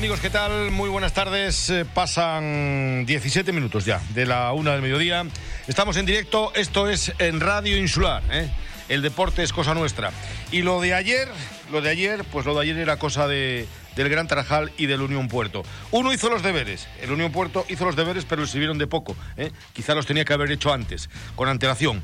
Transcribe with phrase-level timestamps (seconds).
[0.00, 0.70] amigos, ¿qué tal?
[0.70, 1.68] Muy buenas tardes.
[1.68, 5.26] Eh, pasan 17 minutos ya de la una del mediodía.
[5.68, 8.22] Estamos en directo, esto es en Radio Insular.
[8.30, 8.48] ¿eh?
[8.88, 10.10] El deporte es cosa nuestra.
[10.52, 11.28] Y lo de ayer,
[11.70, 15.02] lo de ayer, pues lo de ayer era cosa de, del Gran Tarajal y del
[15.02, 15.64] Unión Puerto.
[15.90, 19.14] Uno hizo los deberes, el Unión Puerto hizo los deberes, pero le sirvieron de poco.
[19.36, 19.52] ¿eh?
[19.74, 22.02] Quizá los tenía que haber hecho antes, con antelación.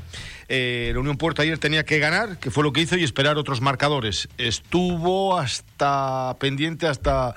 [0.49, 3.59] La Unión Puerto ayer tenía que ganar, que fue lo que hizo, y esperar otros
[3.59, 4.29] marcadores.
[4.37, 7.35] Estuvo hasta pendiente hasta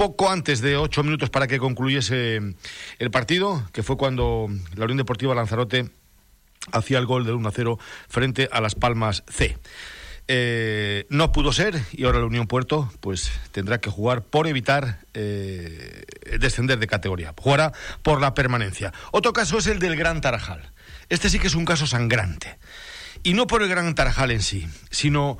[0.00, 2.40] poco antes de ocho minutos para que concluyese
[2.98, 5.90] el partido, que fue cuando la Unión Deportiva Lanzarote
[6.72, 9.58] hacía el gol del 1-0 frente a Las Palmas C.
[10.26, 15.00] Eh, no pudo ser y ahora la Unión Puerto pues tendrá que jugar por evitar
[15.12, 16.04] eh,
[16.38, 17.34] descender de categoría.
[17.38, 18.94] Jugará por la permanencia.
[19.12, 20.72] Otro caso es el del Gran Tarajal.
[21.10, 22.56] Este sí que es un caso sangrante.
[23.22, 25.36] Y no por el Gran Tarajal en sí, sino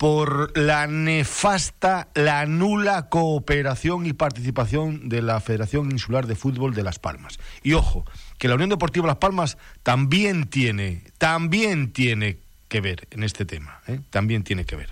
[0.00, 6.82] por la nefasta, la nula cooperación y participación de la Federación Insular de Fútbol de
[6.82, 7.38] Las Palmas.
[7.62, 8.06] Y ojo,
[8.38, 13.82] que la Unión Deportiva Las Palmas también tiene, también tiene que ver en este tema,
[13.88, 14.00] ¿eh?
[14.08, 14.88] también tiene que ver.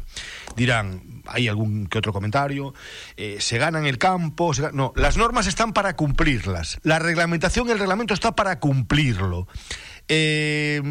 [0.57, 2.75] Dirán, hay algún que otro comentario,
[3.17, 7.79] eh, se gana en el campo, no, las normas están para cumplirlas, la reglamentación, el
[7.79, 9.49] reglamento está para cumplirlo.
[10.07, 10.83] Eh,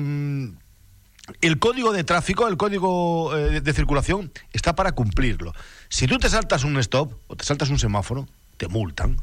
[1.42, 5.54] el código de tráfico, el código eh, de circulación, está para cumplirlo.
[5.90, 9.18] Si tú te saltas un stop o te saltas un semáforo, te multan.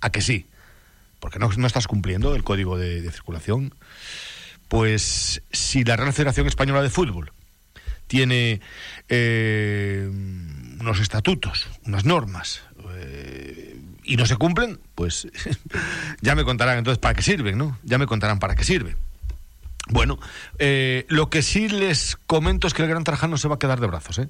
[0.00, 0.46] ¿A que sí?
[1.20, 3.74] Porque no, estás cumpliendo el código de, circulación.
[4.68, 7.32] Pues si la Real Federación Española de Fútbol
[8.06, 8.60] tiene
[9.08, 10.08] eh,
[10.80, 12.62] unos estatutos, unas normas,
[12.96, 15.28] eh, y no se cumplen, pues
[16.20, 17.78] ya me contarán entonces para qué sirven, ¿no?
[17.82, 18.96] Ya me contarán para qué sirven.
[19.88, 20.18] Bueno,
[20.58, 23.58] eh, lo que sí les comento es que el Gran Tarajal no se va a
[23.58, 24.28] quedar de brazos, ¿eh?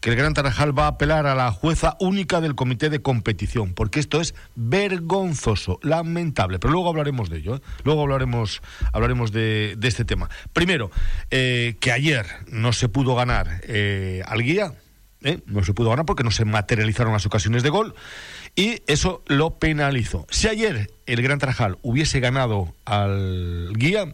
[0.00, 3.72] que el Gran Tarajal va a apelar a la jueza única del comité de competición,
[3.72, 7.60] porque esto es vergonzoso, lamentable, pero luego hablaremos de ello, ¿eh?
[7.84, 8.62] luego hablaremos,
[8.92, 10.28] hablaremos de, este tema.
[10.52, 10.90] Primero,
[11.30, 13.60] eh, que ayer no se pudo ganar
[14.26, 14.74] al guía,
[15.46, 17.94] no se pudo ganar porque no se materializaron las ocasiones de gol,
[18.56, 20.26] y eso lo penalizó.
[20.30, 24.12] Si ayer el Gran Tarajal hubiese ganado al guía,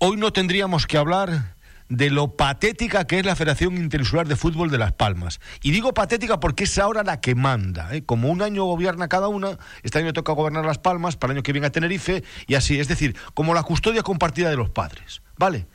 [0.00, 1.56] hoy no tendríamos que hablar
[1.90, 5.40] de lo patética que es la Federación Interinsular de Fútbol de Las Palmas.
[5.62, 7.94] Y digo patética porque es ahora la que manda.
[7.94, 8.02] ¿eh?
[8.04, 11.42] Como un año gobierna cada una, este año toca gobernar Las Palmas, para el año
[11.42, 12.80] que viene a Tenerife, y así.
[12.80, 15.20] Es decir, como la custodia compartida de los padres.
[15.36, 15.66] ¿Vale?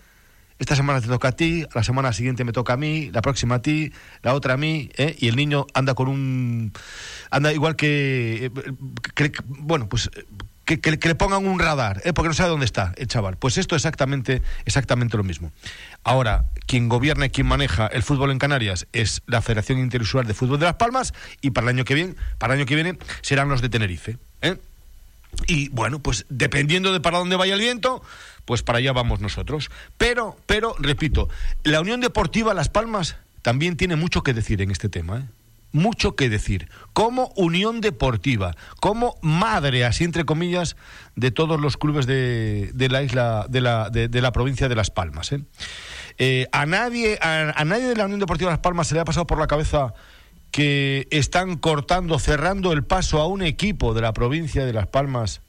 [0.58, 3.56] Esta semana te toca a ti, la semana siguiente me toca a mí, la próxima
[3.56, 3.92] a ti,
[4.24, 5.16] la otra a mí, ¿eh?
[5.20, 6.72] y el niño anda con un.
[7.30, 8.46] anda igual que.
[8.46, 10.10] Eh, bueno, pues
[10.66, 12.14] que, le pongan un radar, ¿eh?
[12.14, 13.38] porque no sabe dónde está el chaval.
[13.38, 15.52] Pues esto es exactamente, exactamente lo mismo.
[16.04, 20.34] Ahora, quien gobierna y quien maneja el fútbol en Canarias es la Federación Interinsular de
[20.34, 23.48] Fútbol de Las Palmas y para el año que viene, para año que viene serán
[23.48, 24.18] los de Tenerife.
[24.42, 24.58] ¿eh?
[25.48, 28.02] Y bueno, pues dependiendo de para dónde vaya el viento,
[28.46, 29.70] pues para allá vamos nosotros.
[29.98, 31.30] Pero, pero, repito,
[31.64, 35.20] la Unión Deportiva Las Palmas también tiene mucho que decir en este tema.
[35.20, 35.24] ¿eh?
[35.76, 36.70] Mucho que decir.
[36.94, 40.76] Como unión deportiva, como madre, así entre comillas,
[41.16, 45.32] de todos los clubes de, la isla, de la, de, la provincia de Las Palmas.
[45.34, 45.44] ¿eh?
[46.18, 49.28] Eh, a, nadie, a, nadie de la Unión Deportiva Las Palmas se le ha pasado
[49.28, 49.94] por la cabeza
[50.50, 55.42] que están cortando, cerrando el paso a un equipo de la provincia de Las Palmas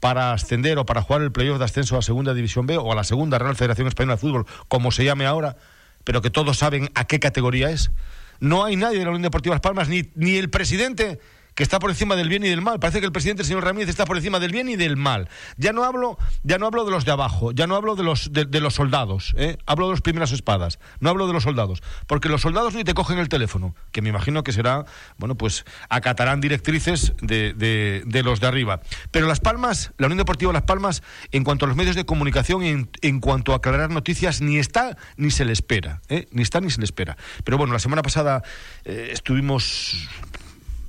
[0.00, 2.96] para ascender o para jugar el playoff de ascenso a Segunda División B o a
[2.96, 5.56] la Segunda Real Federación Española de Fútbol, como se llame ahora,
[6.02, 7.92] pero que todos saben a qué categoría es.
[8.40, 11.18] No hay nadie de la Unión Deportiva Las Palmas, ni, ni el presidente
[11.58, 12.78] que está por encima del bien y del mal.
[12.78, 15.28] Parece que el presidente, el señor Ramírez, está por encima del bien y del mal.
[15.56, 18.32] Ya no hablo, ya no hablo de los de abajo, ya no hablo de los,
[18.32, 19.58] de, los soldados, ¿eh?
[19.66, 22.94] hablo de los primeras espadas, no hablo de los soldados, porque los soldados ni te
[22.94, 24.84] cogen el teléfono, que me imagino que será,
[25.16, 28.80] bueno, pues acatarán directrices de, de, los de arriba.
[29.10, 31.02] Pero Las Palmas, la Unión Deportiva Las Palmas,
[31.32, 34.96] en cuanto a los medios de comunicación, en, en cuanto a aclarar noticias, ni está
[35.16, 36.28] ni se le espera, ¿eh?
[36.30, 37.16] ni está ni se le espera.
[37.42, 38.44] Pero bueno, la semana pasada
[38.84, 40.08] eh, estuvimos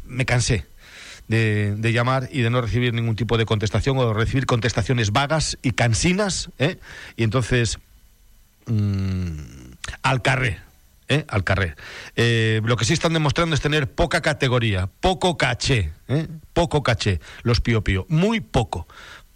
[0.09, 0.65] me cansé
[1.29, 5.57] de, llamar y de no recibir ningún tipo de contestación o de recibir contestaciones vagas
[5.61, 6.77] y cansinas, ¿eh?
[7.15, 7.77] y entonces
[8.65, 9.39] mm,
[10.01, 10.59] al carré.
[11.07, 11.25] ¿eh?
[11.27, 11.75] Al carré.
[12.15, 16.27] Eh, lo que sí están demostrando es tener poca categoría, poco caché, ¿eh?
[16.53, 18.87] poco caché, los Pío Pío, muy poco.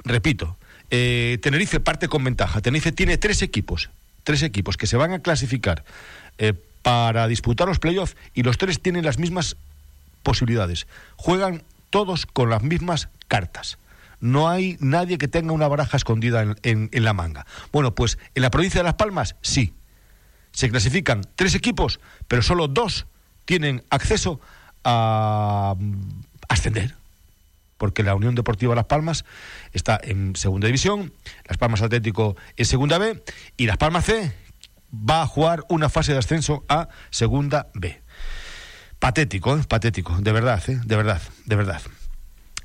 [0.03, 0.57] Repito,
[0.89, 2.61] Tenerife parte con ventaja.
[2.61, 3.89] Tenerife tiene tres equipos,
[4.23, 5.83] tres equipos que se van a clasificar
[6.83, 9.55] para disputar los playoffs y los tres tienen las mismas
[10.23, 10.87] posibilidades.
[11.17, 13.77] Juegan todos con las mismas cartas.
[14.19, 17.45] No hay nadie que tenga una baraja escondida en, la manga.
[17.71, 19.73] Bueno, pues en la provincia de Las Palmas sí.
[20.53, 23.05] Se clasifican tres equipos, pero solo dos
[23.45, 24.39] tienen acceso
[24.83, 26.95] a mm, ascender.
[27.77, 29.25] porque la Unión Deportiva Las Palmas
[29.73, 31.11] está en segunda división,
[31.49, 33.21] Las Palmas Atlético en segunda B
[33.57, 34.33] y Las Palmas C
[34.93, 38.02] va a jugar una fase de ascenso a segunda B.
[39.03, 39.61] Patético, ¿eh?
[39.67, 40.79] patético, de verdad, ¿eh?
[40.85, 41.81] de verdad, de verdad.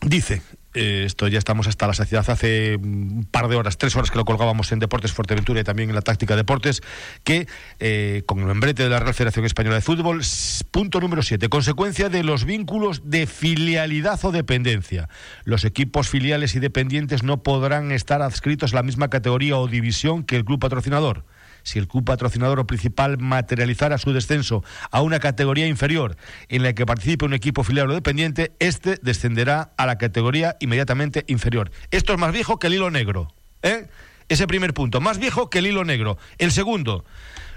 [0.02, 0.40] Dice
[0.72, 4.18] eh, esto ya estamos hasta la saciedad hace un par de horas, tres horas que
[4.18, 6.80] lo colgábamos en Deportes Fuerteventura y también en la táctica Deportes,
[7.24, 7.48] que
[7.80, 10.22] eh, con el membrete de la Real Federación Española de Fútbol,
[10.70, 15.08] punto número siete, consecuencia de los vínculos de filialidad o dependencia.
[15.42, 20.22] Los equipos filiales y dependientes no podrán estar adscritos a la misma categoría o división
[20.22, 21.24] que el club patrocinador
[21.68, 26.16] si el club patrocinador o principal materializara su descenso a una categoría inferior
[26.48, 31.24] en la que participe un equipo filial o dependiente, este descenderá a la categoría inmediatamente
[31.28, 31.70] inferior.
[31.90, 33.32] Esto es más viejo que el hilo negro.
[33.62, 33.86] ¿eh?
[34.28, 36.18] Ese primer punto, más viejo que el hilo negro.
[36.38, 37.04] El segundo,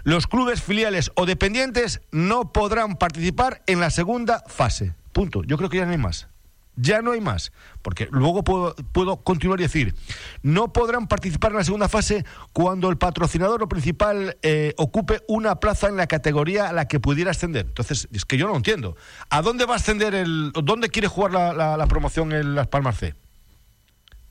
[0.04, 4.94] los clubes filiales o dependientes no podrán participar en la segunda fase.
[5.12, 5.44] Punto.
[5.44, 6.28] Yo creo que ya no hay más.
[6.76, 7.52] Ya no hay más,
[7.82, 9.94] porque luego puedo, puedo continuar y decir,
[10.42, 15.60] no podrán participar en la segunda fase cuando el patrocinador o principal eh, ocupe una
[15.60, 17.66] plaza en la categoría a la que pudiera ascender.
[17.68, 18.96] Entonces, es que yo no entiendo.
[19.30, 20.52] ¿A dónde va a ascender el...
[20.54, 23.16] ¿Dónde quiere jugar la, la promoción en Las Palmas C?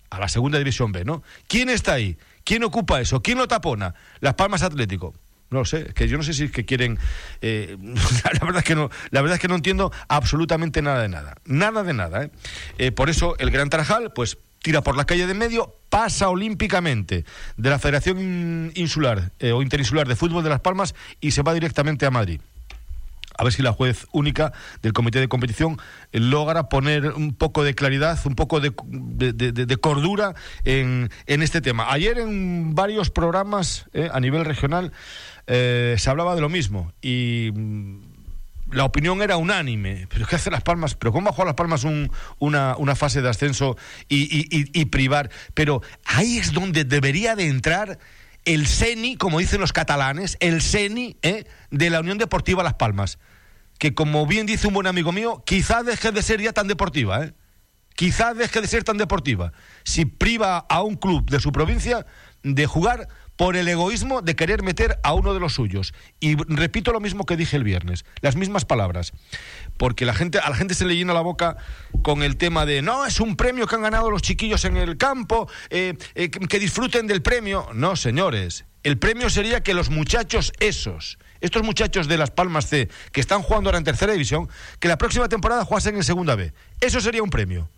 [0.09, 1.23] A la segunda división B, ¿no?
[1.47, 2.19] ¿Quién está ahí?
[2.43, 3.23] ¿Quién ocupa eso?
[3.23, 3.95] ¿Quién lo tapona?
[4.21, 5.15] Las Palmas Atlético.
[5.51, 6.99] No sé, que yo no sé si es que quieren.
[7.43, 7.77] Eh,
[8.41, 11.35] la verdad es que no, la verdad es que no entiendo absolutamente nada de nada,
[11.45, 12.25] nada de nada.
[12.25, 12.31] ¿eh?
[12.79, 17.25] Eh, por eso el Gran Tarajal, pues tira por la calle de medio, pasa olímpicamente
[17.57, 22.05] de la Federación Insular o Interinsular de Fútbol de Las Palmas y se va directamente
[22.05, 22.41] a Madrid
[23.41, 24.53] a ver si la juez única
[24.83, 25.79] del comité de competición
[26.13, 28.71] logra poner un poco de claridad, un poco de,
[29.81, 30.35] cordura
[30.67, 31.91] en, este tema.
[31.91, 34.93] Ayer en varios programas a nivel regional
[35.47, 38.01] eh, se hablaba de lo mismo y mm,
[38.73, 40.07] la opinión era unánime.
[40.11, 40.95] ¿Pero qué hace Las Palmas?
[40.95, 41.87] ¿Pero cómo bajó Las Palmas
[42.39, 45.31] una, fase de ascenso y, privar?
[45.55, 47.99] Pero ahí es donde debería de entrar
[48.45, 51.45] el SENI, como dicen los catalanes, el SENI ¿eh?
[51.71, 53.19] de la Unión Deportiva Las Palmas.
[53.81, 57.25] Que como bien dice un buen amigo mío, quizás deje de ser ya tan deportiva.
[57.25, 57.35] ¿eh?
[57.97, 59.53] Quizás deje de ser tan deportiva.
[59.85, 62.07] Si priva a un club de su provincia
[62.43, 65.95] de jugar por el egoísmo de querer meter a uno de los suyos.
[66.21, 69.15] Y repito lo mismo que dije el viernes, las mismas palabras,
[69.79, 71.57] porque la gente, a la gente se le llena la boca
[72.03, 74.99] con el tema de, no, es un premio que han ganado los chiquillos en el
[74.99, 77.67] campo, eh, eh, que disfruten del premio.
[77.73, 82.89] No, señores, el premio sería que los muchachos esos, estos muchachos de Las Palmas C,
[83.13, 84.49] que están jugando ahora en tercera división,
[84.79, 86.53] que la próxima temporada jugasen en segunda B.
[86.81, 87.69] Eso sería un premio.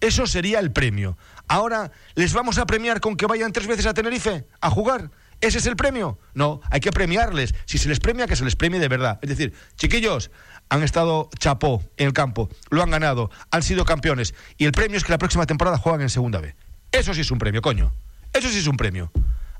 [0.00, 1.18] Eso sería el premio.
[1.48, 5.10] Ahora, ¿les vamos a premiar con que vayan tres veces a Tenerife a jugar?
[5.40, 6.18] ¿Ese es el premio?
[6.34, 7.54] No, hay que premiarles.
[7.64, 9.18] Si se les premia, que se les premie de verdad.
[9.22, 10.30] Es decir, chiquillos,
[10.68, 14.34] han estado chapó en el campo, lo han ganado, han sido campeones.
[14.56, 16.54] Y el premio es que la próxima temporada juegan en segunda B.
[16.92, 17.92] Eso sí es un premio, coño.
[18.32, 19.10] Eso sí es un premio.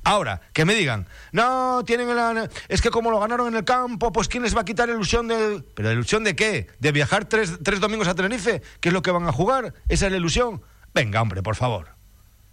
[0.09, 2.49] Ahora, que me digan, no, tienen el...
[2.71, 4.95] Es que como lo ganaron en el campo, pues ¿quién les va a quitar la
[4.95, 5.63] ilusión de...
[5.75, 6.69] ¿Pero la ilusión de qué?
[6.79, 8.63] ¿De viajar tres, tres domingos a Tenerife?
[8.81, 9.75] ¿Qué es lo que van a jugar?
[9.87, 10.63] ¿Esa es la ilusión?
[10.95, 11.89] Venga, hombre, por favor.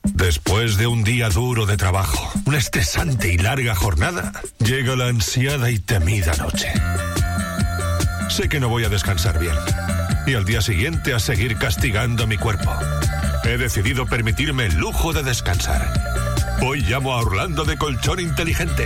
[0.04, 5.72] Después de un día duro de trabajo, una estresante y larga jornada, llega la ansiada
[5.72, 6.74] y temida noche.
[8.28, 9.56] Sé que no voy a descansar bien
[10.28, 12.74] y al día siguiente a seguir castigando mi cuerpo.
[13.46, 16.35] He decidido permitirme el lujo de descansar.
[16.62, 18.86] Hoy llamo a Orlando de Colchón Inteligente.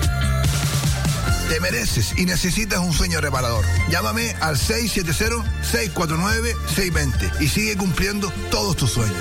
[1.50, 3.66] Te mereces y necesitas un sueño reparador.
[3.90, 9.16] Llámame al 670-649-620 y sigue cumpliendo todos tus sueños.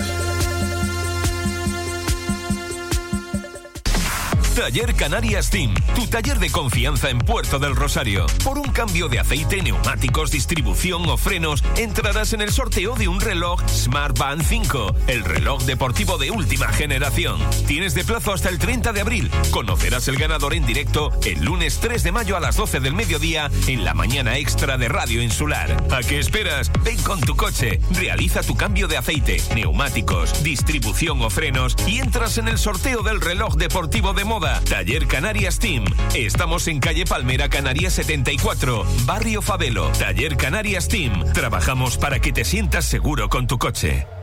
[4.58, 8.26] Taller Canarias Team, tu taller de confianza en Puerto del Rosario.
[8.42, 13.20] Por un cambio de aceite, neumáticos, distribución o frenos, entrarás en el sorteo de un
[13.20, 17.38] reloj Smart Band 5, el reloj deportivo de última generación.
[17.68, 19.30] Tienes de plazo hasta el 30 de abril.
[19.52, 23.52] Conocerás el ganador en directo el lunes 3 de mayo a las 12 del mediodía
[23.68, 25.76] en la mañana extra de Radio Insular.
[25.92, 26.72] ¿A qué esperas?
[26.82, 32.38] Ven con tu coche, realiza tu cambio de aceite, neumáticos, distribución o frenos y entras
[32.38, 35.84] en el sorteo del reloj deportivo de moda Taller Canarias Team.
[36.14, 39.90] Estamos en calle Palmera Canarias 74, Barrio Favelo.
[39.92, 41.32] Taller Canarias Team.
[41.32, 44.17] Trabajamos para que te sientas seguro con tu coche.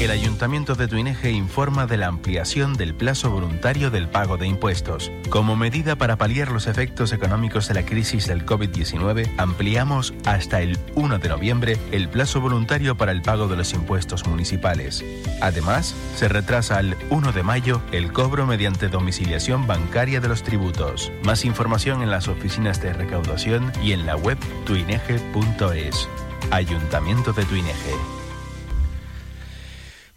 [0.00, 5.10] El Ayuntamiento de Tuineje informa de la ampliación del plazo voluntario del pago de impuestos.
[5.28, 10.78] Como medida para paliar los efectos económicos de la crisis del COVID-19, ampliamos hasta el
[10.94, 15.04] 1 de noviembre el plazo voluntario para el pago de los impuestos municipales.
[15.40, 21.10] Además, se retrasa al 1 de mayo el cobro mediante domiciliación bancaria de los tributos.
[21.24, 26.08] Más información en las oficinas de recaudación y en la web tuineje.es.
[26.52, 28.17] Ayuntamiento de Tuineje.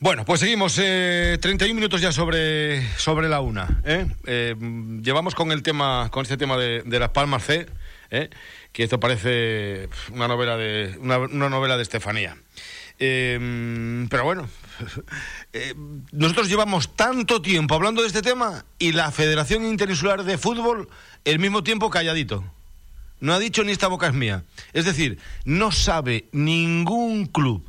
[0.01, 0.79] Bueno, pues seguimos.
[0.81, 3.83] Eh, 31 minutos ya sobre, sobre la una.
[3.85, 4.07] ¿eh?
[4.25, 4.55] Eh,
[5.03, 7.67] llevamos con el tema, con este tema de, las Palmas C,
[8.09, 8.31] ¿eh?
[8.73, 12.35] que esto parece una novela de una, una novela de Estefanía.
[12.97, 14.49] Eh, pero bueno,
[16.13, 20.89] nosotros llevamos tanto tiempo hablando de este tema y la Federación Interinsular de Fútbol
[21.25, 22.43] el mismo tiempo calladito.
[23.19, 24.45] No ha dicho ni esta boca es mía.
[24.73, 27.63] Es decir, no sabe ningún club,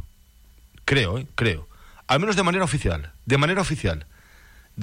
[0.86, 1.68] creo, creo,
[2.12, 4.06] al menos de manera oficial, de manera oficial.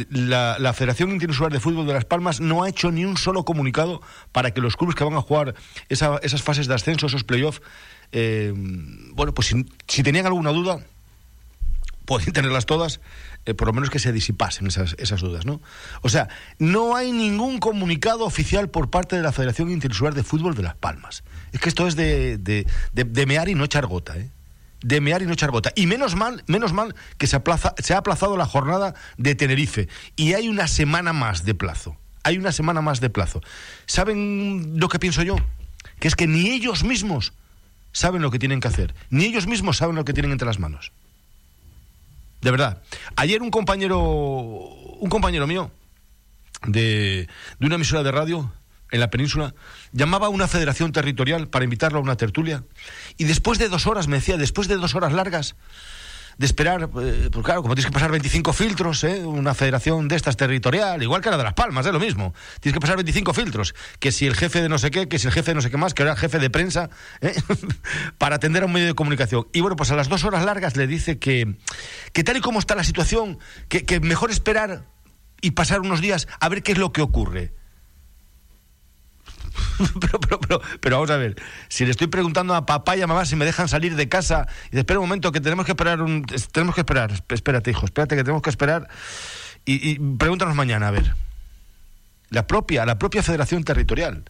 [0.09, 4.01] La, Federación Interinsular de Fútbol de Las Palmas no ha hecho ni un solo comunicado
[4.31, 5.55] para que los clubes que van a jugar
[5.89, 7.61] esa- esas fases de ascenso, esos playoffs,
[8.11, 8.53] eh,
[9.13, 9.53] bueno, pues
[9.87, 10.79] si, tenían alguna duda,
[12.05, 12.99] podían tenerlas todas,
[13.45, 15.59] eh, por lo menos que se disipasen esas, esas dudas, ¿no?
[16.01, 16.27] O sea,
[16.59, 20.75] no hay ningún comunicado oficial por parte de la Federación Interinsular de Fútbol de Las
[20.75, 21.23] Palmas.
[21.51, 24.29] Es que esto es de, de, de- de mear y no echar gota, ¿eh?
[24.81, 25.71] De mear y no echar gota.
[25.75, 29.89] Y menos mal, menos mal que se, aplaza, se ha aplazado la jornada de Tenerife.
[30.15, 31.97] Y hay una semana más de plazo.
[32.23, 33.41] Hay una semana más de plazo.
[33.85, 35.35] ¿Saben lo que pienso yo?
[35.99, 37.33] Que es que ni ellos mismos
[37.91, 38.93] saben lo que tienen que hacer.
[39.09, 40.91] Ni ellos mismos saben lo que tienen entre las manos.
[42.41, 42.81] De verdad.
[43.15, 45.71] Ayer un compañero, un compañero mío
[46.65, 47.27] de,
[47.59, 48.51] de una emisora de radio
[48.91, 49.53] en la península
[49.91, 52.63] llamaba a una federación territorial para invitarlo a una tertulia
[53.17, 55.55] y después de dos horas, me decía, después de dos horas largas
[56.39, 59.25] de esperar, eh, pues claro, como tienes que pasar 25 filtros, ¿eh?
[59.25, 62.33] una federación de estas territorial, igual que la de Las Palmas, es lo mismo.
[62.61, 65.27] Tienes que pasar 25 filtros, que si el jefe de no sé qué, que si
[65.27, 66.89] el jefe de no sé qué más, que era jefe de prensa,
[67.21, 67.35] ¿eh?
[68.17, 69.49] para atender a un medio de comunicación.
[69.51, 71.57] Y bueno, pues a las dos horas largas le dice que,
[72.23, 74.85] tal y como está la situación, que mejor esperar
[75.41, 77.58] y pasar unos días a ver qué es lo que ocurre.
[80.01, 81.35] pero, pero, pero, pero vamos a ver,
[81.67, 84.47] si le estoy preguntando a papá y a mamá si me dejan salir de casa,
[84.67, 87.71] y dice, espera un momento, que tenemos que esperar, un, tenemos que esperar, Esp- espérate
[87.71, 88.87] hijo, espérate que tenemos que esperar,
[89.65, 91.13] y, pregúntanos mañana, a ver.
[92.29, 94.23] La propia, la propia Federación Territorial,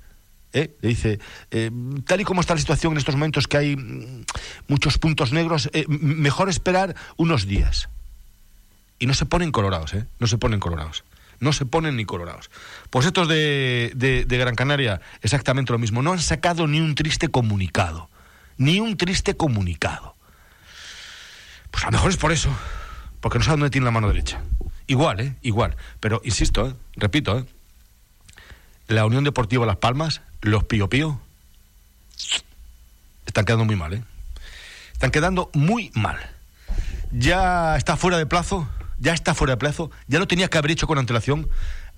[0.53, 0.75] ¿eh?
[0.81, 1.19] le dice,
[1.51, 1.69] eh,
[2.05, 4.25] tal y como está la situación en estos momentos que hay mm,
[4.67, 7.89] muchos puntos negros, eh, mejor esperar unos días.
[8.99, 9.95] Y no se ponen colorados.
[10.19, 11.05] No se ponen colorados.
[11.39, 12.49] No se ponen ni colorados.
[12.89, 16.01] Pues estos de, de, Gran Canaria, exactamente lo mismo.
[16.01, 18.09] No han sacado ni un triste comunicado.
[18.57, 20.15] Ni un triste comunicado.
[21.71, 22.49] Pues a lo mejor es por eso.
[23.21, 24.41] Porque no saben dónde tiene la mano derecha.
[24.87, 25.35] Igual, ¿eh?
[25.41, 25.75] Igual.
[25.99, 26.73] Pero insisto, ¿eh?
[26.95, 27.45] Repito, ¿eh?
[28.87, 31.21] La Unión Deportiva Las Palmas, los Pío Pío,
[33.27, 34.03] están quedando muy mal, ¿eh?
[34.93, 36.17] Están quedando muy mal
[37.11, 38.67] ya está fuera de plazo,
[38.99, 41.49] ya está fuera de plazo, ya lo tenía que haber hecho con antelación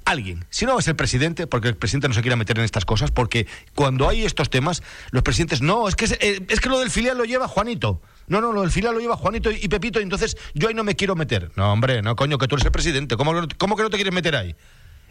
[0.05, 0.45] alguien.
[0.49, 2.85] Si no va a ser presidente, porque el presidente no se quiere meter en estas
[2.85, 6.69] cosas, porque cuando hay estos temas, los presidentes, no, es que, es, eh, es que
[6.69, 8.01] lo del filial lo lleva Juanito.
[8.27, 10.83] No, no, lo del filial lo lleva Juanito y Pepito, y entonces yo ahí no
[10.83, 11.51] me quiero meter.
[11.55, 13.17] No, hombre, no, coño, que tú eres el presidente.
[13.17, 14.55] ¿Cómo, cómo que no te quieres meter ahí?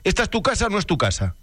[0.04, 1.36] ¿Esta es tu casa o no es tu casa?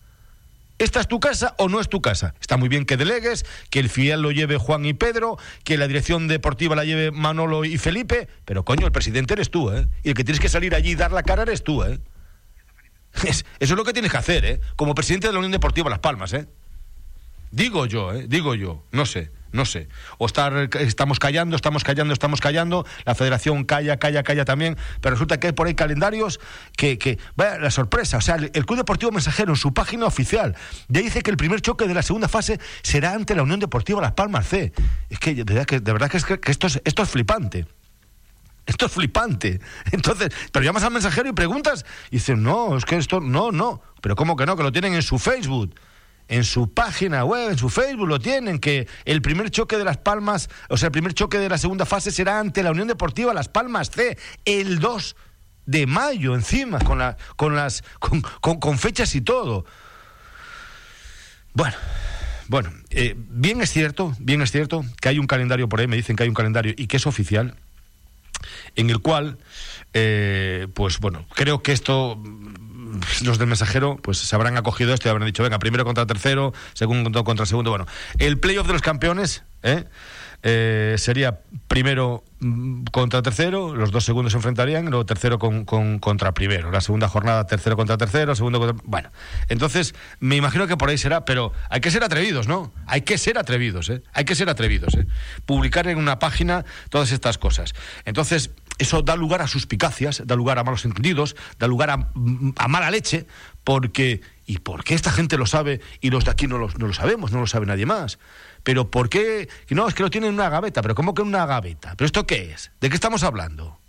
[0.79, 2.35] ¿Esta es tu casa o no es tu casa?
[2.39, 5.87] Está muy bien que delegues, que el filial lo lleve Juan y Pedro, que la
[5.87, 9.87] dirección deportiva la lleve Manolo y Felipe, pero coño, el presidente eres tú, ¿eh?
[10.03, 11.99] Y el que tienes que salir allí y dar la cara eres tú, ¿eh?
[13.23, 14.61] Es- eso es lo que tienes que hacer, ¿eh?
[14.75, 16.47] Como presidente de la Unión Deportiva Las Palmas, ¿eh?
[17.49, 18.25] Digo yo, ¿eh?
[18.27, 19.89] Digo yo, no sé, no sé.
[20.17, 25.15] O estar, estamos callando, estamos callando, estamos callando, la federación calla, calla, calla también, pero
[25.15, 26.39] resulta que hay por ahí calendarios
[26.77, 30.05] que, que vaya la sorpresa, o sea, el, el Club Deportivo Mensajero en su página
[30.05, 30.55] oficial
[30.87, 34.01] ya dice que el primer choque de la segunda fase será ante la Unión Deportiva
[34.01, 34.71] Las Palmas C.
[35.09, 37.65] Es que de verdad que, de verdad que, es que, esto, es, esto es flipante.
[38.65, 39.59] Esto es flipante.
[39.91, 43.81] Entonces, pero llamas al mensajero y preguntas y dicen, no, es que esto, no, no.
[44.01, 44.55] Pero ¿cómo que no?
[44.55, 45.73] Que lo tienen en su Facebook,
[46.27, 49.97] en su página web, en su Facebook lo tienen, que el primer choque de Las
[49.97, 53.33] Palmas, o sea, el primer choque de la segunda fase será ante la Unión Deportiva
[53.33, 55.15] Las Palmas C, el 2
[55.67, 59.65] de mayo encima, con, la, con, las, con, fechas y todo.
[61.53, 61.75] Bueno,
[62.47, 65.97] bueno, eh, bien es cierto, bien es cierto que hay un calendario por ahí, me
[65.97, 67.55] dicen que hay un calendario y que es oficial,
[68.75, 69.37] en el cual,
[69.93, 72.21] eh, pues bueno, creo que esto,
[73.23, 76.53] los del mensajero, pues se habrán acogido esto y habrán dicho, venga, primero contra tercero,
[76.73, 77.69] segundo contra segundo.
[77.69, 77.85] Bueno,
[78.19, 79.85] el playoff de los campeones ¿eh?
[80.43, 85.97] Eh, sería primero mm, contra tercero, los dos segundos se enfrentarían, luego tercero con, con-
[85.97, 86.69] contra primero.
[86.71, 88.79] La segunda jornada, tercero contra tercero, segundo contra.
[88.85, 89.09] Bueno,
[89.49, 92.71] entonces me imagino que por ahí será, pero hay que ser atrevidos, ¿no?
[92.85, 94.03] Hay que ser atrevidos, ¿eh?
[94.13, 95.07] Hay que ser atrevidos, ¿eh?
[95.47, 97.73] Publicar en una página todas estas cosas.
[98.05, 101.97] Entonces, eso da lugar a suspicacias, da lugar a malos entendidos, da lugar a,
[102.67, 103.25] mala leche,
[103.63, 107.31] porque ¿y por qué esta gente lo sabe y los de aquí no lo sabemos,
[107.31, 108.19] no lo sabe nadie más?
[108.67, 109.47] Pero ¿por qué?
[109.69, 111.95] No, es que lo tienen en una gaveta, pero ¿cómo que en una gaveta?
[111.95, 112.71] ¿Pero esto qué es?
[112.81, 113.79] ¿De qué estamos hablando?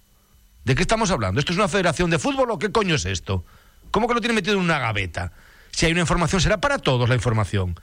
[0.64, 1.40] ¿De qué estamos hablando?
[1.40, 3.44] ¿Esto es una federación de fútbol o qué coño es esto?
[3.90, 5.32] ¿Cómo que lo tienen metido en una gaveta?
[5.72, 7.74] Si hay una información, será para todos la información.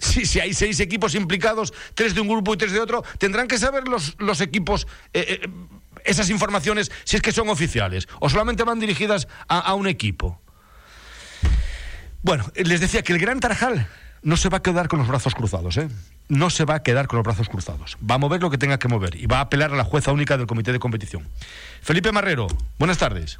[0.00, 3.46] Si, si hay seis equipos implicados, tres de un grupo y tres de otro, tendrán
[3.46, 5.48] que saber los, los equipos eh, eh,
[6.04, 10.40] esas informaciones si es que son oficiales o solamente van dirigidas a, a un equipo.
[12.22, 13.86] Bueno, les decía que el Gran Tarajal
[14.22, 15.88] no se va a quedar con los brazos cruzados, ¿eh?
[16.28, 17.96] No se va a quedar con los brazos cruzados.
[18.08, 20.12] Va a mover lo que tenga que mover y va a apelar a la jueza
[20.12, 21.26] única del comité de competición.
[21.82, 22.46] Felipe Marrero,
[22.78, 23.38] buenas tardes.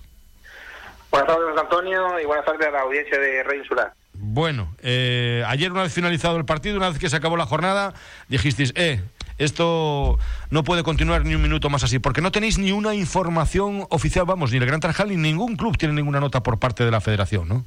[1.10, 3.92] Buenas tardes, Antonio, y buenas tardes a la audiencia de Rey Insular.
[4.14, 7.94] Bueno, eh, ayer una vez finalizado el partido, una vez que se acabó la jornada,
[8.28, 9.02] dijisteis, eh,
[9.40, 10.18] esto
[10.50, 14.26] no puede continuar ni un minuto más así, porque no tenéis ni una información oficial,
[14.26, 17.00] vamos, ni el Gran Tarajal ni ningún club tiene ninguna nota por parte de la
[17.00, 17.64] federación, ¿no?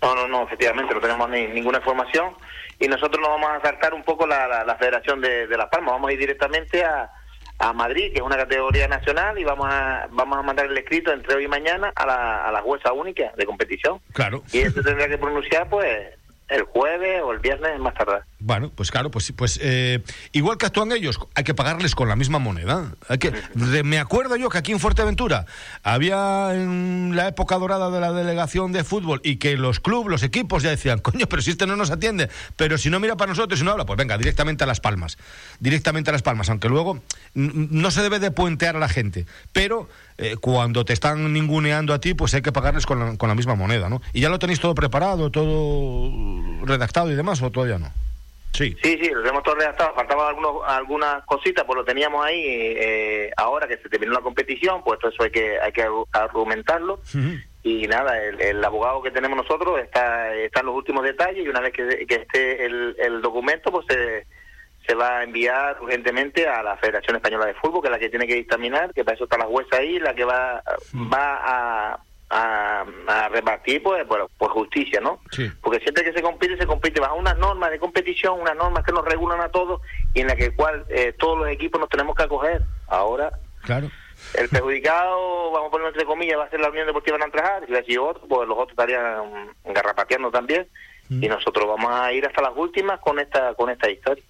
[0.00, 2.30] No, no, no, efectivamente, no tenemos ni, ninguna información
[2.78, 5.68] y nosotros nos vamos a saltar un poco la, la, la Federación de, de, Las
[5.68, 7.10] Palmas, vamos a ir directamente a,
[7.58, 11.12] a Madrid, que es una categoría nacional, y vamos a vamos a mandar el escrito
[11.12, 14.00] entre hoy y mañana a la, a la jueza única de competición.
[14.12, 14.44] Claro.
[14.52, 16.14] Y eso tendrá que pronunciar, pues,
[16.48, 18.20] el jueves o el viernes más tarde.
[18.40, 22.14] Bueno, pues claro, pues pues eh, igual que actúan ellos, hay que pagarles con la
[22.14, 22.94] misma moneda.
[23.08, 25.44] Hay que, de, me acuerdo yo que aquí en Fuerteventura
[25.82, 30.22] había en la época dorada de la delegación de fútbol y que los clubes, los
[30.22, 33.30] equipos ya decían, coño, pero si este no nos atiende, pero si no mira para
[33.30, 35.18] nosotros y no habla, pues venga, directamente a Las Palmas.
[35.58, 37.02] Directamente a Las Palmas, aunque luego
[37.34, 42.00] no se debe de puentear a la gente, pero eh, cuando te están ninguneando a
[42.00, 44.00] ti, pues hay que pagarles con la, con la misma moneda, ¿no?
[44.12, 46.12] Y ya lo tenéis todo preparado, todo
[46.64, 47.92] redactado y demás, o todavía no?
[48.52, 48.76] Sí.
[48.82, 49.94] Sí, sí, lo tenemos todo redactado.
[49.94, 52.42] Faltaban algunos, algunas cositas, pues lo teníamos ahí.
[52.44, 56.94] Eh, ahora que se terminó la competición, pues todo eso hay que, hay que argumentarlo.
[56.94, 57.44] Uh -huh.
[57.62, 61.48] Y nada, el, el, abogado que tenemos nosotros está, está en los últimos detalles y
[61.48, 64.26] una vez que, que esté el, el documento, pues se,
[64.86, 68.08] se va a enviar urgentemente a la Federación Española de Fútbol, que es la que
[68.08, 70.62] tiene que dictaminar, que para eso está la jueza ahí, la que va,
[71.12, 71.40] va
[71.92, 71.98] a
[72.30, 75.20] a, a repartir pues, pues, justicia, ¿no?
[75.30, 75.50] Sí.
[75.62, 78.92] Porque siempre que se compite, se compite bajo unas normas de competición, unas normas que
[78.92, 79.80] nos regulan a todos
[80.14, 82.62] y en la que cual eh, todos los equipos nos tenemos que acoger.
[82.86, 83.90] Ahora, claro.
[84.34, 87.84] el perjudicado, vamos a ponerlo entre comillas, va a ser la Unión Deportiva Nantrajar, y
[87.84, 90.68] si otro, pues los otros estarían garrapateando también,
[91.08, 91.24] mm.
[91.24, 94.24] y nosotros vamos a ir hasta las últimas con esta con esta historia.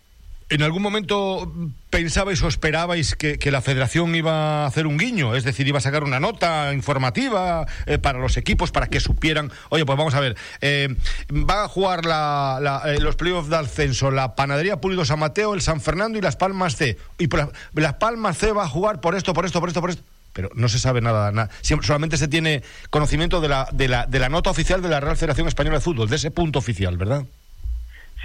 [0.50, 1.52] ¿En algún momento
[1.90, 5.36] pensabais o esperabais que, la federación iba a hacer un guiño?
[5.36, 9.52] Es decir, iba a sacar una nota informativa eh, para los equipos para que supieran,
[9.68, 10.96] oye, pues vamos a ver, eh,
[11.28, 15.52] van a jugar la, la, eh, los playoffs de ascenso la Panadería Pulido San Mateo,
[15.52, 16.96] el San Fernando y las Palmas C.
[17.18, 19.82] Y por la, las Palmas C va a jugar por esto, por esto, por esto,
[19.82, 20.02] por esto.
[20.32, 21.50] Pero no se sabe nada, nada.
[21.82, 25.16] Solamente se tiene conocimiento de la, de, la, de la nota oficial de la Real
[25.16, 27.24] Federación Española de Fútbol, de ese punto oficial, ¿verdad?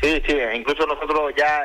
[0.01, 1.63] Sí, sí, incluso nosotros ya,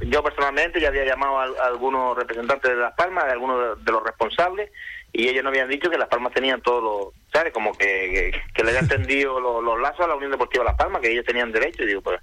[0.00, 4.04] yo personalmente ya había llamado a, algunos representantes de Las Palmas, de algunos de los
[4.04, 4.70] responsables,
[5.12, 7.52] y ellos nos habían dicho que Las Palmas tenían todos los, ¿sabes?
[7.52, 11.02] Como que, que, que le habían tendido los, lazos a la Unión Deportiva Las Palmas,
[11.02, 12.20] que ellos tenían derecho, y digo, pues,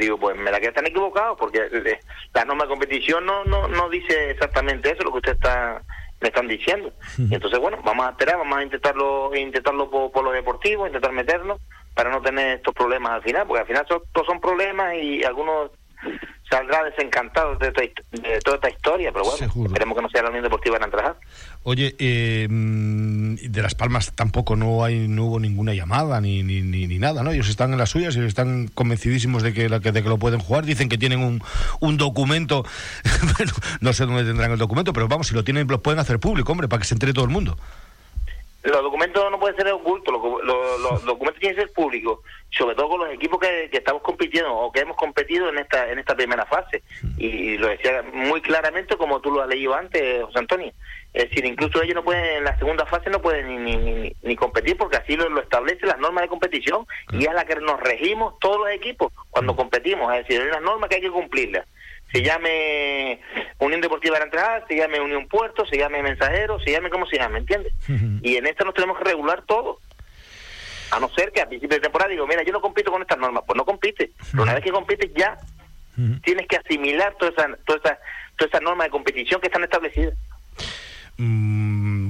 [0.00, 1.98] digo, pues me la que están equivocados, porque
[2.34, 5.82] la norma de competición no, no, no dice exactamente eso, lo que usted está
[6.20, 6.92] me están diciendo.
[7.18, 11.12] Y entonces, bueno, vamos a esperar, vamos a intentarlo, intentarlo por, por lo deportivo, intentar
[11.12, 11.60] meterlo
[11.94, 15.24] para no tener estos problemas al final, porque al final son, todos son problemas y
[15.24, 15.70] algunos
[16.48, 19.66] saldrá desencantado de, de, toda esta historia, pero bueno, Seguro.
[19.66, 21.16] esperemos que no sea la Unión Deportiva en Antrajar.
[21.64, 26.86] Oye, eh, de Las Palmas tampoco no hay no hubo ninguna llamada ni, ni, ni,
[26.86, 27.32] ni, nada, ¿no?
[27.32, 30.64] Ellos están en las suyas y están convencidísimos de que, de que lo pueden jugar.
[30.64, 31.42] Dicen que tienen un,
[31.80, 32.64] un documento,
[33.36, 36.20] bueno, no sé dónde tendrán el documento, pero vamos, si lo tienen, lo pueden hacer
[36.20, 37.56] público, hombre, para que se entere todo el mundo
[38.66, 42.74] los documentos no pueden ser ocultos, los, los, los, documentos tienen que ser públicos, sobre
[42.74, 45.98] todo con los equipos que, que, estamos compitiendo o que hemos competido en esta en
[45.98, 46.82] esta primera fase.
[47.16, 50.72] Y lo decía muy claramente, como tú lo has leído antes, José Antonio.
[51.12, 54.16] Es decir, incluso ellos no pueden, en la segunda fase no pueden ni, ni, ni,
[54.22, 57.44] ni competir porque así lo, lo establecen las normas de competición y es a la
[57.44, 60.12] que nos regimos todos los equipos cuando competimos.
[60.14, 61.66] Es decir, hay unas normas que hay que cumplirlas
[62.12, 63.20] se llame
[63.58, 67.18] Unión Deportiva de Entrada, se llame Unión Puerto, se llame Mensajero, se llame como se
[67.18, 67.72] llame, ¿entiendes?
[67.88, 68.20] Uh -huh.
[68.22, 69.80] Y en esta nos tenemos que regular todo.
[70.92, 73.18] A no ser que a principio de temporada digo, mira, yo no compito con estas
[73.18, 74.04] normas, pues no compite.
[74.04, 74.30] Uh -huh.
[74.30, 75.36] Pero una vez que compites ya,
[75.96, 76.22] uh -huh.
[76.22, 77.98] tienes que asimilar toda esa, toda esa,
[78.36, 80.14] toda esa norma de competición que están establecidas.
[81.18, 81.55] Mm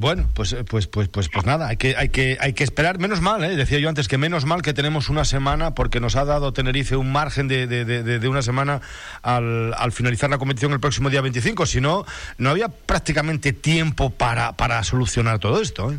[0.00, 2.98] bueno, pues, pues, pues, pues, pues nada, hay que, hay que, hay que esperar.
[2.98, 3.56] Menos mal, ¿eh?
[3.56, 6.96] decía yo antes que menos mal que tenemos una semana porque nos ha dado Tenerife
[6.96, 8.80] un margen de, de, de, una semana
[9.22, 11.66] al, al, finalizar la competición el próximo día 25.
[11.66, 12.04] Si no,
[12.38, 15.92] no había prácticamente tiempo para, para solucionar todo esto.
[15.92, 15.98] ¿eh?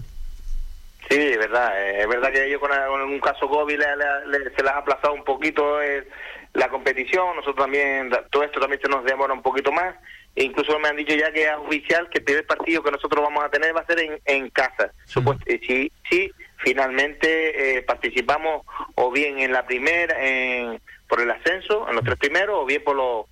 [1.10, 1.72] Sí, es verdad.
[1.82, 4.78] Eh, es verdad que ellos con, un caso COVID le, le, le, se les ha
[4.78, 6.08] aplazado un poquito eh,
[6.54, 7.36] la competición.
[7.36, 9.96] Nosotros también, todo esto también se nos demora un poquito más.
[10.38, 13.24] E incluso me han dicho ya que es oficial que el primer partido que nosotros
[13.24, 14.92] vamos a tener va a ser en, en casa.
[15.06, 21.90] Supuesto, si, si finalmente eh, participamos o bien en la primera, en, por el ascenso,
[21.90, 23.26] en los tres primeros, o bien por los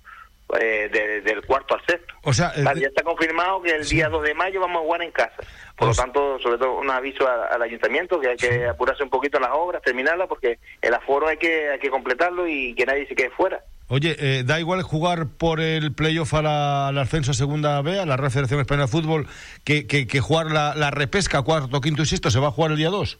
[0.60, 2.12] eh, de, del cuarto al sexto.
[2.24, 3.96] O sea, eh, ya está confirmado que el sí.
[3.96, 5.36] día 2 de mayo vamos a jugar en casa.
[5.36, 8.62] Por pues, lo tanto, sobre todo un aviso a, al ayuntamiento que hay que sí.
[8.64, 12.48] apurarse un poquito en las obras, terminarlas, porque el aforo hay que, hay que completarlo
[12.48, 13.62] y que nadie se quede fuera.
[13.88, 18.00] Oye, eh, ¿da igual jugar por el playoff a la, al ascenso a segunda B,
[18.00, 19.26] a la Real Federación Española de Fútbol,
[19.64, 22.30] que, que, que jugar la, la, repesca cuarto, quinto y sexto?
[22.30, 23.18] ¿Se va a jugar el día 2?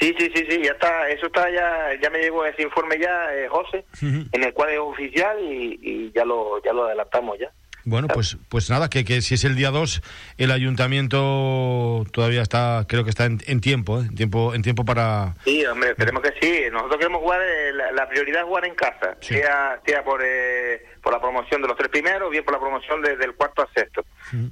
[0.00, 3.34] Sí, sí, sí, sí, ya está, eso está ya, ya me llegó ese informe ya,
[3.34, 4.28] eh, José, uh -huh.
[4.32, 7.50] en el cual es oficial y, y, ya lo ya lo adelantamos ya.
[7.86, 10.02] Bueno, pues pues nada, que, que si es el día 2,
[10.38, 14.06] el ayuntamiento todavía está, creo que está en, en tiempo, ¿eh?
[14.08, 15.36] en tiempo en tiempo para...
[15.44, 16.64] Sí, hombre, esperemos que sí.
[16.72, 19.34] Nosotros queremos jugar, eh, la, la, prioridad es jugar en casa, sí.
[19.34, 23.00] sea sea por, eh, por la promoción de los tres primeros, bien por la promoción
[23.02, 24.04] de, del cuarto al sexto.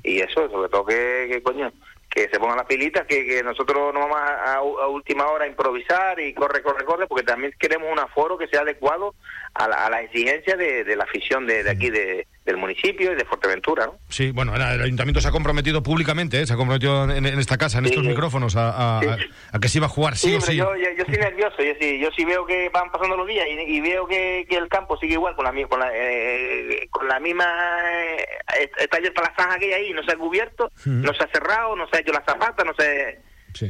[0.04, 1.72] Y eso, sobre todo que, que coño,
[2.08, 5.46] que se pongan las pilitas, que, que nosotros no vamos a, a, a, última hora
[5.46, 9.16] a improvisar y corre, corre, corre, porque también queremos un aforo que sea adecuado
[9.54, 13.12] a la, a la exigencia de, de, la afición de, de aquí de, del municipio
[13.12, 13.98] y de Fuerteventura, ¿no?
[14.08, 16.46] Sí, bueno, el ayuntamiento se ha comprometido públicamente, ¿eh?
[16.46, 18.10] se ha comprometido en, en, esta casa, en sí, estos sí.
[18.10, 19.08] micrófonos, a, a, sí.
[19.52, 20.56] a, que se iba a jugar sí, o sí.
[20.56, 23.46] Yo, yo, yo estoy nervioso, yo sí, yo sí veo que van pasando los días
[23.48, 27.08] y, y veo que, que, el campo sigue igual, con la, con la, eh, con
[27.08, 27.46] la misma...
[27.90, 31.28] Eh, está abierta la zanja que hay ahí, no se ha cubierto, no se ha
[31.28, 33.20] cerrado, no se ha hecho la zapata, no se...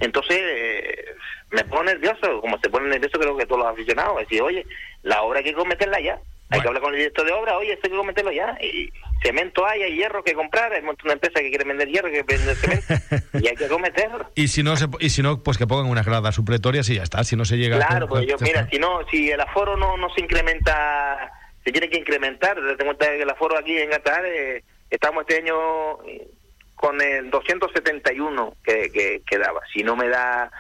[0.01, 1.15] Entonces, eh,
[1.51, 4.67] me pongo nervioso, como se pone nervioso creo que todos los aficionados, decir, oye,
[5.03, 6.19] la obra hay que cometerla ya.
[6.55, 8.57] Hay que hablar con el director de obra, oye, esto hay que cometerlo ya.
[8.61, 11.89] Y cemento hay, hay hierro que comprar, hay un montón de empresas que quieren vender
[11.89, 12.95] hierro, que vender cemento,
[13.41, 14.31] y hay que cometerlo.
[14.35, 17.03] Y si no, se, y si no pues que pongan unas gradas supletorias y ya
[17.03, 17.77] está, si no se llega...
[17.77, 21.33] Claro, pues yo, mira, si no, si el aforo no, no se incrementa,
[21.65, 25.43] se tiene que incrementar, ten cuenta que el aforo aquí en Qatar, eh, estamos este
[25.43, 25.99] año
[26.75, 29.61] con el 271 que, que, que daba.
[29.73, 30.51] Si no me da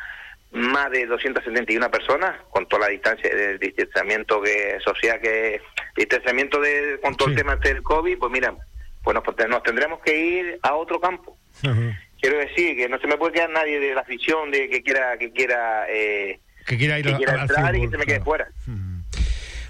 [0.54, 5.60] más de 271 personas con toda la distancia del distanciamiento que social que
[5.96, 7.32] distanciamiento de con todo sí.
[7.32, 8.54] el tema del COVID pues mira
[9.02, 11.98] pues nos, nos, tendremos que ir a otro campo uh -huh.
[12.20, 15.18] quiero decir que no se me puede quedar nadie de la afición de que quiera
[15.18, 18.20] que quiera eh, que quiera ir que quiera entrar al y que se me quede
[18.20, 18.83] fuera uh -huh.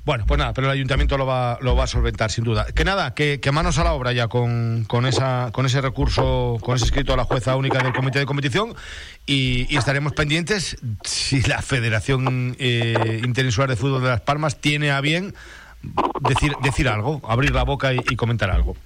[0.05, 2.67] Bueno, pues nada, pero el ayuntamiento lo va, lo va a solventar, sin duda.
[2.75, 6.77] Que nada, que, manos a la obra ya con, con, esa, con ese recurso, con
[6.77, 8.75] ese escrito a la jueza única del comité de competición
[9.25, 14.91] y, y estaremos pendientes si la Federación eh, Interinsular de Fútbol de Las Palmas tiene
[14.91, 15.35] a bien
[16.21, 18.77] decir decir algo, abrir la boca y, comentar algo.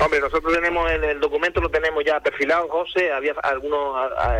[0.00, 3.94] Hombre, nosotros tenemos el, el, documento, lo tenemos ya perfilado, José, había algunos,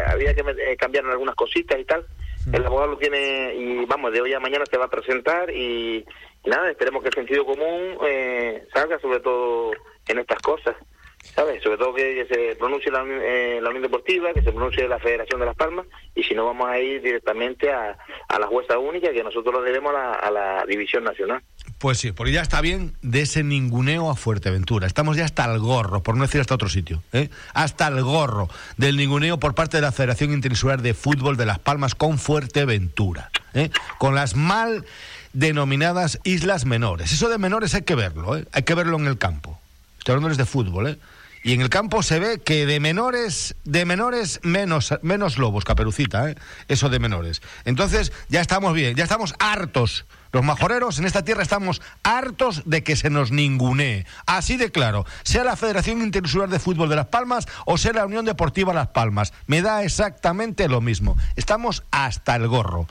[0.06, 2.06] había que eh, cambiar algunas cositas y tal
[2.52, 6.04] el abogado lo tiene y vamos, de hoy a mañana se va a presentar y,
[6.44, 9.72] nada, esperemos que el sentido común eh, salga sobre todo
[10.08, 10.76] en estas cosas.
[11.22, 11.62] ¿Sabes?
[11.62, 14.98] Sobre todo que, que se pronuncie la, eh, la, Unión Deportiva, que se pronuncie la
[14.98, 17.96] Federación de Las Palmas, y si no, vamos a ir directamente a,
[18.28, 21.40] a la jueza única, que nosotros lo debemos a la, a la División Nacional.
[21.82, 24.86] Pues sí, porque ya está bien de ese ninguneo a Fuerteventura.
[24.86, 27.02] Estamos ya hasta el gorro, por no decir hasta otro sitio.
[27.12, 27.28] ¿eh?
[27.54, 31.58] Hasta el gorro del ninguneo por parte de la Federación Interinsular de Fútbol de Las
[31.58, 33.32] Palmas con Fuerteventura.
[33.52, 33.70] ¿eh?
[33.98, 34.84] Con las mal
[35.32, 37.10] denominadas islas menores.
[37.10, 38.46] Eso de menores hay que verlo, ¿eh?
[38.52, 39.58] hay que verlo en el campo.
[39.98, 40.98] Estoy hablando de fútbol, ¿eh?
[41.42, 46.30] Y en el campo se ve que de menores, de menores menos, menos lobos, caperucita,
[46.30, 46.36] ¿eh?
[46.68, 47.42] eso de menores.
[47.64, 50.06] Entonces ya estamos bien, ya estamos hartos.
[50.30, 54.06] Los majoreros en esta tierra estamos hartos de que se nos ningunee.
[54.24, 58.06] Así de claro, sea la Federación Interinsular de Fútbol de Las Palmas o sea la
[58.06, 59.34] Unión Deportiva Las Palmas.
[59.46, 61.16] Me da exactamente lo mismo.
[61.36, 62.86] Estamos hasta el gorro.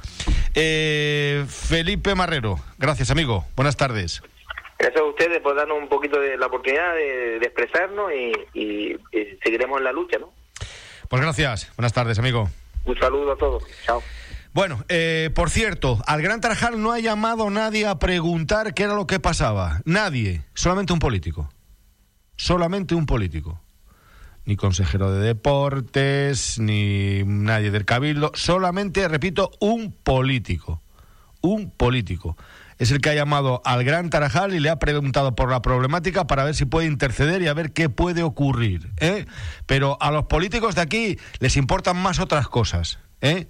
[0.54, 3.46] Eh, Felipe Marrero, gracias amigo.
[3.56, 4.22] Buenas tardes.
[4.82, 8.94] Gracias a ustedes por darnos un poquito de la oportunidad de, de expresarnos y, y,
[9.12, 10.34] y, seguiremos en la lucha, ¿no?
[11.08, 11.72] Pues gracias.
[11.78, 12.50] Buenas tardes, amigo.
[12.86, 13.64] Un saludo a todos.
[13.86, 14.02] Chao.
[14.54, 18.96] Bueno, eh, por cierto, al Gran Tarajal no ha llamado nadie a preguntar qué era
[18.96, 19.82] lo que pasaba.
[19.86, 20.46] Nadie.
[20.56, 21.48] Solamente un político.
[22.36, 23.62] Solamente un político.
[24.46, 28.32] Ni consejero de deportes, ni nadie del cabildo.
[28.34, 30.82] Solamente, repito, un político.
[31.42, 32.36] Un político
[32.82, 36.26] es el que ha llamado al Gran Tarajal y le ha preguntado por la problemática
[36.26, 38.92] para ver si puede interceder y a ver qué puede ocurrir.
[38.98, 39.28] ¿eh?
[39.68, 42.98] Pero a los políticos de aquí les importan más otras cosas.
[43.22, 43.48] ¿eh?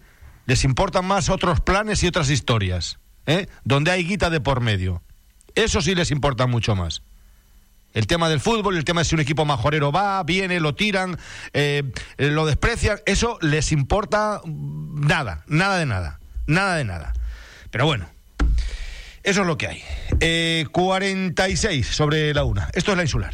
[0.47, 2.99] Les importan más otros planes y otras historias.
[3.25, 3.47] ¿eh?
[3.63, 5.01] Donde hay guita de por medio.
[5.55, 7.01] Eso sí les importa mucho más.
[7.93, 11.17] El tema del fútbol, el tema de si un equipo majorero va, viene, lo tiran,
[11.53, 11.83] eh,
[12.17, 17.13] lo desprecian, eso les importa nada, nada de nada, nada de nada.
[17.69, 18.07] Pero bueno,
[19.23, 19.83] eso es lo que hay.
[20.19, 22.69] Eh, 46 sobre la una.
[22.73, 23.33] Esto es la insular.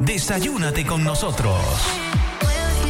[0.00, 1.60] Desayúnate con nosotros.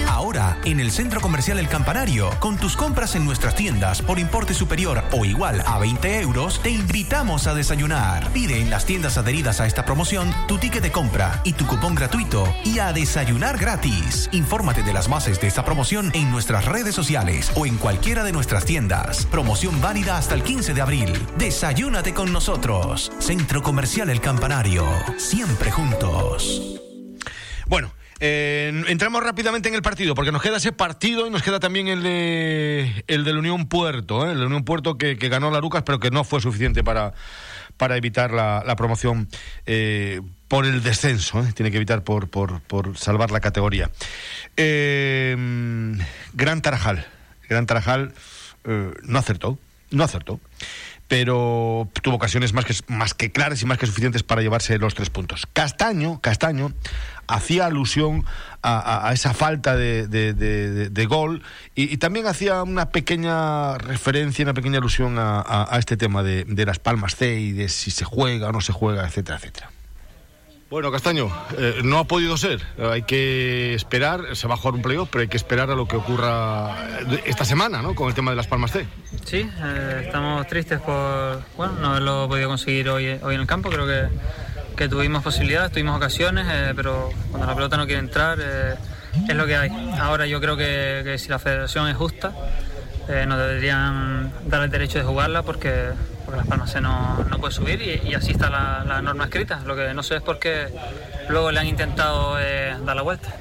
[0.09, 4.55] Ahora, en el Centro Comercial El Campanario, con tus compras en nuestras tiendas por importe
[4.55, 8.33] superior o igual a 20 euros, te invitamos a desayunar.
[8.33, 11.95] Pide en las tiendas adheridas a esta promoción tu ticket de compra y tu cupón
[11.95, 14.29] gratuito y a desayunar gratis.
[14.33, 18.33] Infórmate de las bases de esta promoción en nuestras redes sociales o en cualquiera de
[18.33, 19.27] nuestras tiendas.
[19.27, 21.27] Promoción válida hasta el 15 de abril.
[21.39, 23.13] Desayúnate con nosotros.
[23.19, 24.87] Centro Comercial El Campanario.
[25.19, 26.81] Siempre juntos.
[28.19, 31.89] Eh, entramos rápidamente en el partido, porque nos queda ese partido y nos queda también
[31.89, 34.33] el de el del Unión Puerto, ¿eh?
[34.33, 37.13] el Unión Puerto que, que ganó la Lucas, pero que no fue suficiente para,
[37.77, 39.29] para evitar la, promoción
[39.67, 43.91] eh, por el descenso, tiene que evitar por, por, por salvar la categoría.
[44.57, 45.99] Gran
[46.63, 47.07] Tarajal,
[47.49, 48.15] Gran Tarajal
[48.65, 49.59] no acertó,
[49.91, 50.41] no acertó
[51.09, 54.95] pero tuvo ocasiones más que, más que claras y más que suficientes para llevarse los
[54.95, 55.47] tres puntos.
[55.53, 56.73] Castaño, Castaño
[57.29, 58.25] hacía alusión
[58.63, 61.43] a, esa falta de, de- gol
[61.77, 66.79] y, también hacía una pequeña referencia, una pequeña alusión a, a- este tema de las
[66.81, 69.71] palmas C y de si se juega o no se juega, etcétera, etcétera.
[70.69, 72.61] Bueno, Castaño, eh, no ha podido ser.
[72.91, 75.87] Hay que esperar, se va a jugar un playoff, pero hay que esperar a lo
[75.87, 76.75] que ocurra
[77.09, 77.95] eh, esta semana, ¿no?
[77.95, 78.85] Con el tema de las palmas C.
[79.25, 83.71] Sí, eh, estamos tristes por bueno, no haberlo podido conseguir hoy, hoy en el campo.
[83.71, 84.09] Creo que,
[84.77, 89.57] que tuvimos posibilidades, tuvimos ocasiones, pero cuando la pelota no quiere entrar es lo que
[89.57, 89.71] hay.
[90.01, 92.35] Ahora yo creo que, que si la federación es justa,
[93.09, 95.91] nos deberían dar el derecho de jugarla porque,
[96.27, 99.25] porque Las Palmas se no, no puede subir y, y así está la, la norma
[99.25, 99.61] escrita.
[99.65, 100.67] Lo que no sé es por qué
[101.31, 103.35] luego le han intentado eh, dar la vuelta.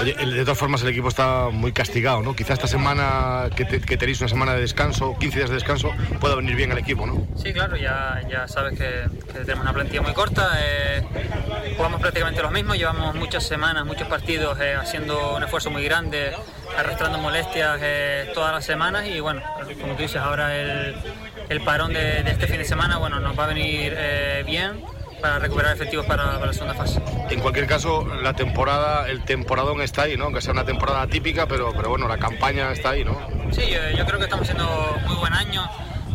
[0.00, 2.34] Oye, de todas formas el equipo está muy castigado, ¿no?
[2.34, 5.90] Quizá esta semana que, te- que tenéis una semana de descanso, 15 días de descanso,
[6.20, 7.26] pueda venir bien al equipo, ¿no?
[7.36, 11.04] Sí, claro, ya, ya sabes que, que tenemos una plantilla muy corta, eh,
[11.76, 16.32] jugamos prácticamente los mismos, llevamos muchas semanas, muchos partidos eh, haciendo un esfuerzo muy grande,
[16.76, 17.80] arrastrando molestias
[18.34, 19.42] todas las semanas y bueno,
[19.80, 20.96] como tú dices, ahora el,
[21.48, 24.82] el parón de, de este fin de semana bueno, nos va a venir eh, bien
[25.20, 27.00] para recuperar efectivos para, para la segunda fase.
[27.30, 30.24] En cualquier caso, la temporada, el temporadón está ahí, ¿no?
[30.26, 33.18] Aunque sea una temporada típica, pero, pero bueno, la campaña está ahí, ¿no?
[33.50, 35.68] Sí, yo, yo creo que estamos haciendo muy buen año.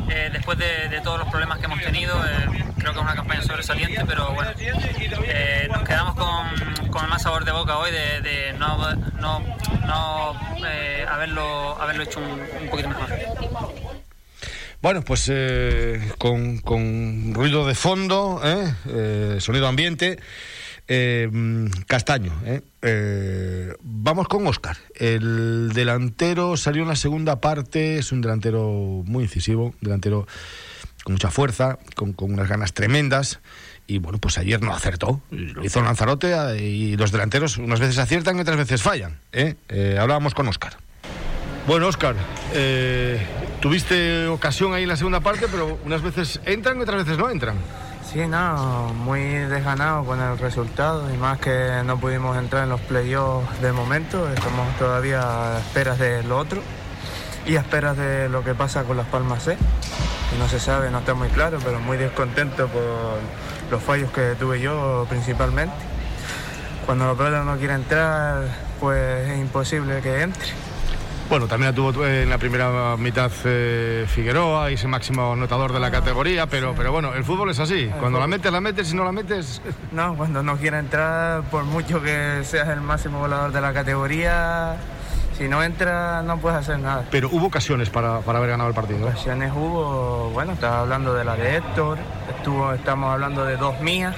[0.10, 2.46] eh, después de, de todos los problemas que hemos tenido, eh,
[2.78, 7.22] creo que es una campaña sobresaliente, pero bueno, eh, nos quedamos con, con el más
[7.24, 8.78] sabor de boca hoy de, de no,
[9.20, 9.40] no,
[9.86, 10.34] no
[11.10, 13.10] haberlo, haberlo hecho un, un poquito mejor.
[14.84, 18.74] Bueno, pues eh, con, con ruido de fondo, ¿eh?
[18.90, 20.20] Eh, sonido ambiente,
[20.90, 21.32] eh,
[21.88, 22.34] castaño.
[22.44, 23.74] ¿eh?
[23.82, 24.76] Vamos con Oscar.
[24.96, 30.28] El delantero salió en la segunda parte, es un delantero muy incisivo, delantero
[31.06, 33.40] con mucha fuerza, con, con unas ganas tremendas.
[33.88, 35.22] Y bueno, pues ayer no acertó.
[35.32, 39.18] Lo hizo Lanzarote y los delanteros unas veces aciertan y otras veces fallan.
[39.98, 40.83] hablábamos con Oscar.
[41.66, 42.16] Bueno, Oscar,
[42.52, 43.26] eh,
[43.62, 47.30] tuviste ocasión ahí en la segunda parte, pero unas veces entran y otras veces no
[47.30, 47.56] entran.
[48.12, 52.82] Sí, no, muy desganado con el resultado y más que no pudimos entrar en los
[52.82, 56.62] playoffs de momento, estamos todavía a esperas de lo otro
[57.46, 60.92] y a esperas de lo que pasa con las Palmas C, que no se sabe,
[60.92, 63.20] no está muy claro, pero muy descontento por
[63.72, 65.76] los fallos que tuve yo principalmente.
[66.86, 68.44] Cuando la pelota no quiere entrar,
[68.82, 70.73] pues es imposible que entre.
[71.30, 75.80] Bueno, también la tuvo en la primera mitad eh, Figueroa y ese máximo anotador de
[75.80, 77.90] la categoría, pero, pero bueno, el fútbol es así.
[78.00, 79.62] Cuando la metes, la metes, si no la metes...
[79.92, 84.76] No, cuando no quiere entrar, por mucho que seas el máximo volador de la categoría,
[85.38, 87.06] si no entra no puedes hacer nada.
[87.10, 89.08] Pero hubo ocasiones para, para haber ganado el partido.
[89.08, 91.98] Ocasiones hubo, bueno, estaba hablando de la de Héctor,
[92.38, 94.16] estuvo, estamos hablando de dos mías,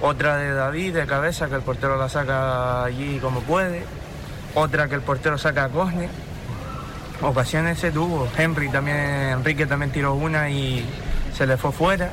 [0.00, 3.84] otra de David de cabeza que el portero la saca allí como puede,
[4.54, 6.08] otra que el portero saca a Cosne.
[7.22, 10.84] Ocasiones se tuvo, Henry también, Enrique también tiró una y
[11.36, 12.10] se le fue fuera.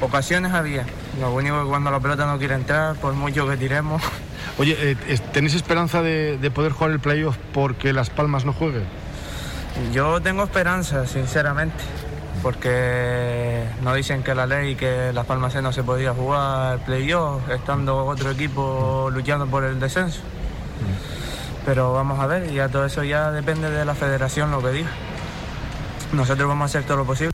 [0.00, 0.84] Ocasiones había.
[1.20, 4.02] Lo único que cuando la pelota no quiere entrar, por mucho que tiremos.
[4.58, 8.82] Oye, eh, ¿tenéis esperanza de, de poder jugar el playoff porque Las Palmas no juegue?
[9.92, 11.82] Yo tengo esperanza, sinceramente,
[12.42, 18.04] porque no dicen que la ley que Las Palmas no se podía jugar playoff, estando
[18.04, 20.20] otro equipo luchando por el descenso.
[21.64, 24.90] Pero vamos a ver, ya todo eso ya depende de la federación lo que diga.
[26.12, 27.32] Nosotros vamos a hacer todo lo posible.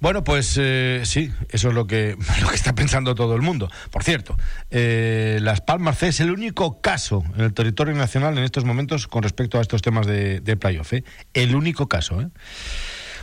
[0.00, 3.70] Bueno, pues eh, sí, eso es lo que, lo que está pensando todo el mundo.
[3.90, 4.36] Por cierto,
[4.70, 9.06] eh, Las Palmas C es el único caso en el territorio nacional en estos momentos
[9.06, 10.92] con respecto a estos temas de, de playoff.
[10.94, 11.04] ¿eh?
[11.34, 12.20] El único caso.
[12.20, 12.28] ¿eh?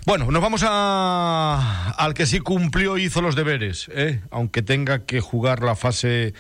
[0.06, 4.22] Bueno, nos vamos a, al que sí cumplió y hizo los deberes, ¿eh?
[4.32, 6.34] aunque tenga que jugar la fase,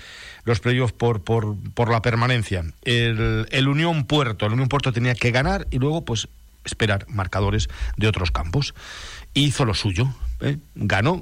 [0.45, 2.63] los playoffs por, por, por la permanencia.
[2.83, 6.29] El, Unión Puerto, el Unión Puerto tenía que ganar y luego pues
[6.63, 7.67] esperar marcadores
[7.97, 8.73] de otros campos.
[9.33, 10.07] Hizo lo suyo,
[10.39, 10.57] ¿eh?
[10.75, 11.21] ganó,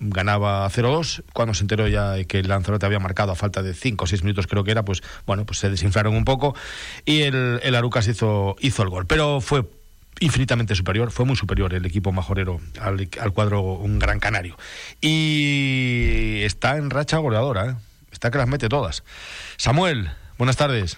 [0.00, 4.04] ganaba 0-2, cuando se enteró ya que el Lanzarote había marcado a falta de 5
[4.04, 6.56] o 6 minutos creo que era, pues bueno, pues se desinflaron un poco
[7.04, 9.64] y el, el Arucas hizo, hizo el gol, pero fue
[10.20, 14.56] infinitamente superior, fue muy superior el equipo majorero al, al cuadro un gran canario.
[15.00, 17.74] Y está en racha goleadora, ¿eh?
[18.12, 19.04] está que las mete todas.
[19.56, 20.96] Samuel, buenas tardes.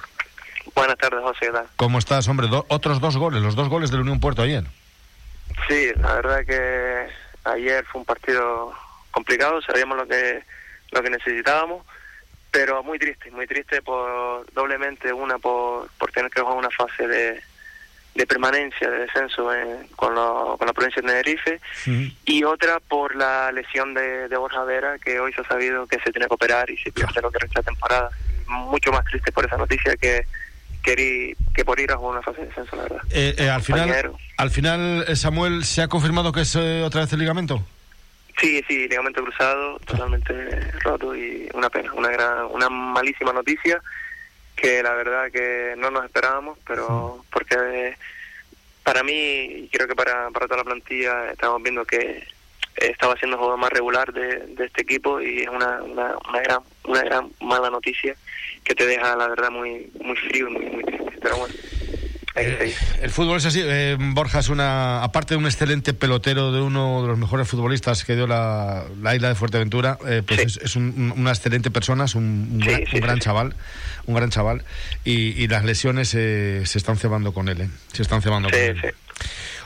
[0.75, 1.47] Buenas tardes, José.
[1.47, 1.67] ¿qué tal?
[1.77, 2.49] ¿Cómo estás, hombre?
[2.49, 4.65] Do- otros dos goles, los dos goles del Unión Puerto ayer.
[5.69, 7.09] Sí, la verdad que
[7.45, 8.73] ayer fue un partido
[9.11, 10.43] complicado, sabíamos lo que
[10.93, 11.85] lo que necesitábamos,
[12.51, 17.07] pero muy triste, muy triste por doblemente una por, por tener que jugar una fase
[17.07, 17.43] de,
[18.21, 21.61] de permanencia, de descenso en- con, lo- con la provincia de Tenerife
[22.25, 25.99] y otra por la lesión de, de Borja Vera que hoy se ha sabido que
[26.01, 28.11] se tiene que operar y se pierde lo que resta de temporada.
[28.47, 30.27] Mucho más triste por esa noticia que
[30.83, 33.03] que, ir- que por ir a jugar una fase de descenso, la verdad.
[33.11, 37.03] Eh, eh, al final, al final eh, Samuel, ¿se ha confirmado que es eh, otra
[37.03, 37.63] vez el ligamento?
[38.41, 40.33] Sí, sí, ligamento cruzado, totalmente
[40.83, 43.81] roto y una pena, una gran, una malísima noticia
[44.61, 47.97] que la verdad que no nos esperábamos, pero porque
[48.83, 52.27] para mí y creo que para, para toda la plantilla estamos viendo que
[52.77, 56.41] estaba siendo el jugador más regular de, de este equipo y es una, una, una
[56.41, 58.15] gran una gran mala noticia
[58.65, 61.55] que te deja la verdad muy muy frío y muy, muy triste, pero bueno.
[63.03, 63.61] El fútbol es así.
[63.65, 68.05] eh, Borja es una, aparte de un excelente pelotero, de uno de los mejores futbolistas
[68.05, 71.71] que dio la, la isla de Fuerteventura, eh, pues es, es un- un- una excelente
[71.71, 73.55] persona, es un, un gran, un gran chaval,
[74.07, 74.63] un gran chaval,
[75.05, 75.13] y,
[75.43, 78.95] y las lesiones eh, se están cebando con él, eh, se están cebando con él.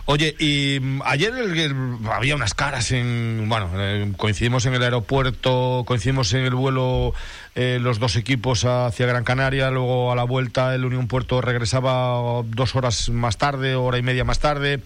[0.07, 1.75] Oye, y mm, ayer el- el-
[2.13, 3.47] había unas caras en.
[3.49, 7.15] Bueno, eh, coincidimos en el aeropuerto, coincidimos en el vuelo
[7.57, 12.43] eh, los dos equipos hacia Gran Canaria, luego a la vuelta el Unión Puerto regresaba
[12.47, 14.81] dos horas más tarde, hora y media más tarde.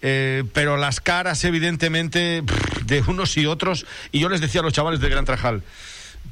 [0.00, 2.42] Eh, pero las caras, evidentemente,
[2.84, 5.62] de unos y otros, y yo les decía a los chavales del Gran Trajal,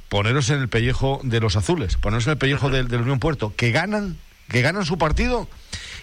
[0.08, 3.72] poneros en el pellejo de los azules, poneros en el pellejo del, Unión Puerto, que
[3.72, 4.18] ganan,
[4.48, 5.48] que ganan su partido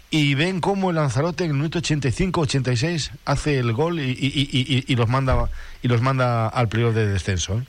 [0.10, 5.50] y ven cómo el Lanzarote en el minuto 85-86 hace el gol y, los manda
[5.84, 7.60] y los manda al playoff de descenso.
[7.60, 7.64] ¿eh?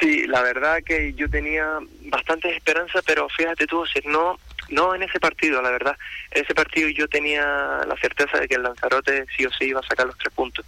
[0.00, 4.38] Sí, la verdad que yo tenía bastantes esperanzas, pero fíjate tú, no,
[4.70, 5.96] no en ese partido, la verdad.
[6.30, 7.42] En ese partido yo tenía
[7.86, 10.64] la certeza de que el Lanzarote sí o sí iba a sacar los tres puntos.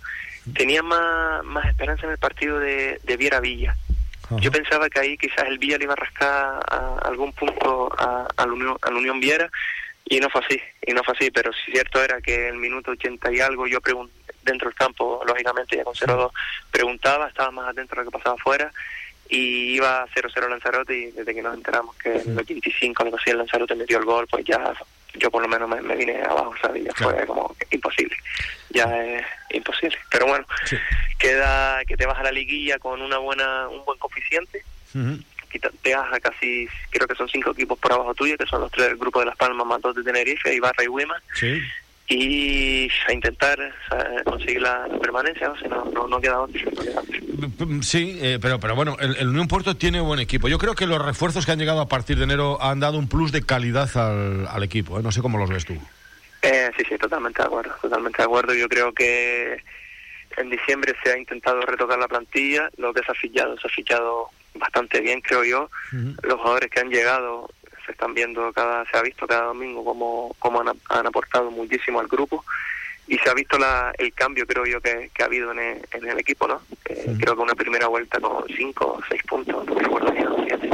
[0.54, 3.74] Tenía más, más esperanza en el partido de, de Viera Villa.
[4.40, 8.26] Yo pensaba que ahí quizás el Villa le iba a rascar a algún punto a,
[8.36, 9.50] al Unión, al Unión Viera
[10.06, 12.90] y no fue así, y no fue así, pero sí cierto era que el minuto
[12.90, 14.10] 80 y algo yo pregun-
[14.42, 16.30] dentro del campo, lógicamente ya con 0-2,
[16.70, 18.70] preguntaba, estaba más atento a lo que pasaba afuera
[19.28, 23.30] y iba 0-0 Lanzarote y desde que nos enteramos que en el 85 algo así
[23.30, 24.72] el Lanzarote metió el gol, pues ya
[25.14, 26.84] yo por lo menos me, me vine abajo, ¿sabes?
[26.84, 28.16] Ya fue como imposible,
[28.70, 29.96] ya es imposible.
[30.10, 30.44] Pero bueno,
[31.18, 34.62] queda que te vas a la liguilla con una buena un buen coeficiente
[35.50, 38.70] quita- pegas a casi, creo que son cinco equipos por abajo tuyo, que son los
[38.72, 41.20] tres del grupo de Las Palmas, más dos de Tenerife, Ibarra y Wima.
[41.34, 41.60] Sí.
[42.06, 43.58] Y a intentar
[44.24, 46.60] conseguir la, permanencia, o sea, no, no, queda otro.
[47.82, 50.48] Sí, eh, pero, pero bueno, el, Unión Puerto tiene buen equipo.
[50.48, 53.08] Yo creo que los refuerzos que han llegado a partir de enero han dado un
[53.08, 54.98] plus de calidad al, al equipo.
[54.98, 55.02] ¿eh?
[55.02, 55.74] No sé cómo los ves tú.
[56.42, 58.52] Eh, sí, sí, totalmente de acuerdo, totalmente de acuerdo.
[58.52, 59.62] Yo creo que
[60.36, 63.70] en diciembre se ha intentado retocar la plantilla, lo que se ha fichado, se ha
[63.70, 65.70] fichado bastante bien, creo yo.
[66.22, 67.48] Los jugadores que han llegado
[67.84, 72.08] se están viendo cada, se ha visto cada domingo cómo, cómo han, aportado muchísimo al
[72.08, 72.44] grupo
[73.06, 76.08] y se ha visto la, el cambio creo yo que, ha habido en el, en
[76.08, 80.12] el equipo no creo que una primera vuelta con cinco o seis puntos no recuerdo
[80.12, 80.73] bien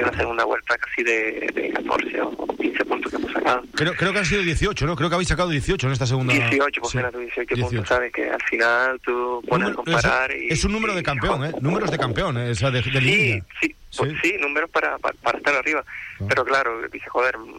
[0.00, 3.94] y una segunda vuelta casi de, de 14 o 15 puntos que hemos sacado creo,
[3.94, 6.80] creo que han sido 18 no creo que habéis sacado 18 en esta segunda 18
[6.80, 6.98] pues sí.
[6.98, 11.02] 18, puntos sabes que al final tú puedes a comparar es, es un número de
[11.02, 14.70] campeón eh números de campeón eh, o sea, de, de sí, sí pues sí, números
[14.70, 15.84] para, para, estar arriba.
[16.20, 16.24] Ah.
[16.28, 17.56] Pero claro, dice, joder, mm,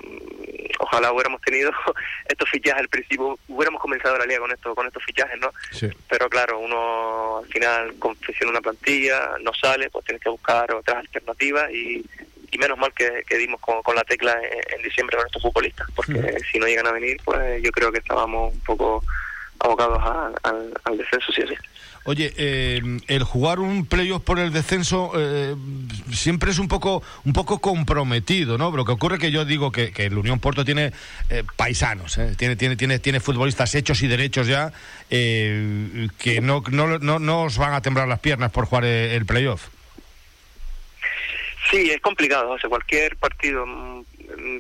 [0.79, 1.71] ojalá hubiéramos tenido
[2.27, 5.51] estos fichajes al principio, hubiéramos comenzado la liga con esto, con estos fichajes, ¿no?
[6.09, 10.97] Pero claro, uno al final confecciona una plantilla, no sale, pues tienes que buscar otras
[10.97, 12.05] alternativas y,
[12.51, 14.35] y menos mal que, que dimos con, con, la tecla
[14.75, 17.99] en, diciembre con estos futbolistas, porque si no llegan a venir, pues yo creo que
[17.99, 19.03] estábamos un poco
[19.59, 20.01] abocados
[20.43, 21.55] al, al descenso, sí, sí.
[22.03, 25.55] Oye, eh, el jugar un playoff por el descenso eh,
[26.11, 28.71] siempre es un poco un poco comprometido, ¿no?
[28.71, 30.93] Lo que ocurre que yo digo que, el Unión Porto tiene
[31.29, 34.73] eh, paisanos, tiene, tiene, tiene, tiene futbolistas hechos y derechos ya
[35.09, 39.67] que no, no, no, no, os van a temblar las piernas por jugar el playoff.
[41.69, 42.51] Sí, es complicado.
[42.51, 44.03] O sea, cualquier partido mm,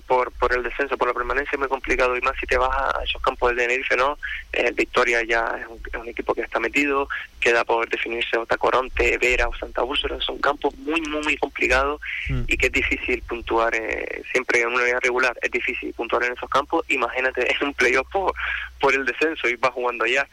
[0.07, 2.69] por, por el descenso, por la permanencia es muy complicado y más si te vas
[2.71, 4.17] a esos campos del Tenerife, ¿no?
[4.53, 7.07] Eh, Victoria ya es un, equipo que está metido,
[7.39, 12.43] queda por definirse Otacoronte, Vera o Santa Úrsula, son campos muy, muy, muy complicados mm.
[12.47, 16.33] y que es difícil puntuar, eh, siempre en una liga regular es difícil puntuar en
[16.33, 18.33] esos campos, imagínate en un playoff por,
[18.79, 20.27] por el descenso y vas jugando allá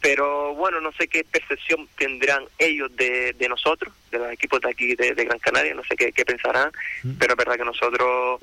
[0.00, 4.70] pero bueno, no sé qué percepción tendrán ellos de, de nosotros, de los equipos de
[4.70, 6.70] aquí de, Gran Canaria, no sé qué, qué pensarán,
[7.02, 7.12] mm.
[7.18, 8.40] pero es verdad que nosotros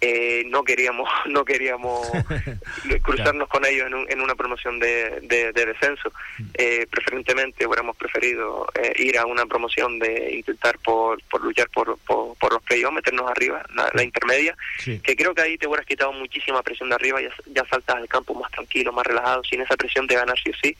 [0.00, 2.08] eh, no queríamos no queríamos
[3.02, 6.12] cruzarnos con ellos en, en una promoción de, de, descenso.
[6.38, 6.44] Mm.
[6.54, 11.98] Eh, preferentemente hubiéramos preferido eh, ir a una promoción de intentar por, por luchar por,
[11.98, 16.62] por, los playoffs, meternos arriba, la, intermedia, que creo que ahí te hubieras quitado muchísima
[16.62, 20.06] presión de arriba, ya, ya saltas al campo más tranquilo, más relajado, sin esa presión
[20.06, 20.76] de ganar sí o sí.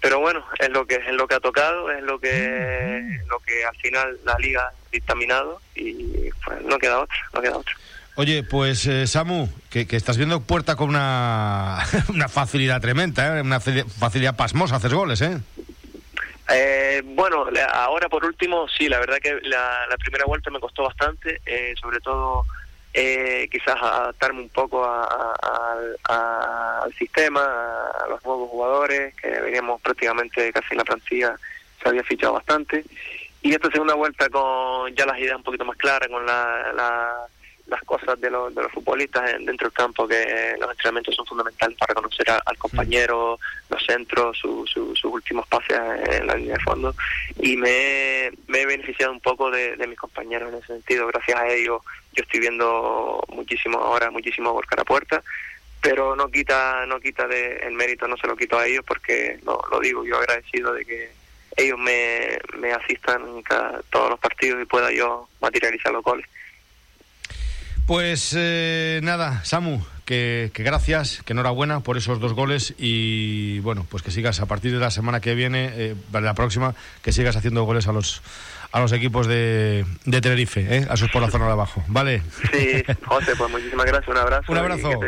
[0.00, 3.28] Pero bueno, es lo que es lo que ha tocado, es lo que mm.
[3.28, 7.56] lo que al final la liga ha dictaminado y pues no queda otra, no queda
[7.56, 7.74] otra.
[8.20, 11.78] Oye, pues eh, Samu, que, estás viendo Puerta con una,
[12.28, 13.40] facilidad tremenda, ¿eh?
[13.40, 15.38] una facilidad pasmosa, haces goles, ¿eh?
[16.50, 17.00] ¿eh?
[17.02, 21.72] bueno, ahora por último, sí, la verdad que la, primera vuelta me costó bastante, eh,
[21.80, 22.44] sobre todo
[22.92, 25.94] quizás adaptarme un poco al
[26.98, 31.36] sistema, a los nuevos jugadores, que veníamos prácticamente casi en la plantilla,
[31.82, 32.84] se había fichado bastante.
[33.40, 37.26] Y esta segunda vuelta con ya las ideas un poquito más claras, con la
[37.70, 41.78] las cosas de, los, de los futbolistas dentro del campo, que los entrenamientos son fundamentales
[41.78, 45.78] para conocer al compañero, los centros, sus últimos pases
[46.10, 46.94] en la línea de fondo.
[47.38, 51.06] Y me, he beneficiado un poco de, mis compañeros en ese sentido.
[51.06, 51.80] Gracias a ellos
[52.12, 55.22] yo estoy viendo muchísimo ahora, muchísimo por cara a puerta
[55.82, 59.38] pero no quita no quita de el mérito no se lo quito a ellos porque
[59.46, 61.10] lo, lo digo yo agradecido de que
[61.56, 63.42] ellos me, me asistan en
[63.88, 66.26] todos los partidos y pueda yo materializar los goles
[67.90, 74.04] pues eh, nada, Samu, que, gracias, que enhorabuena por esos dos goles y bueno, pues
[74.04, 77.64] que sigas a partir de la semana que viene, eh, la próxima, que sigas haciendo
[77.64, 78.22] goles a los
[78.70, 80.86] a los equipos de, de Tenerife, ¿eh?
[80.88, 82.22] a sus por la zona de abajo, ¿vale?
[82.52, 84.44] Sí, José, pues muchísimas gracias, un abrazo.
[84.52, 85.00] un abrazo.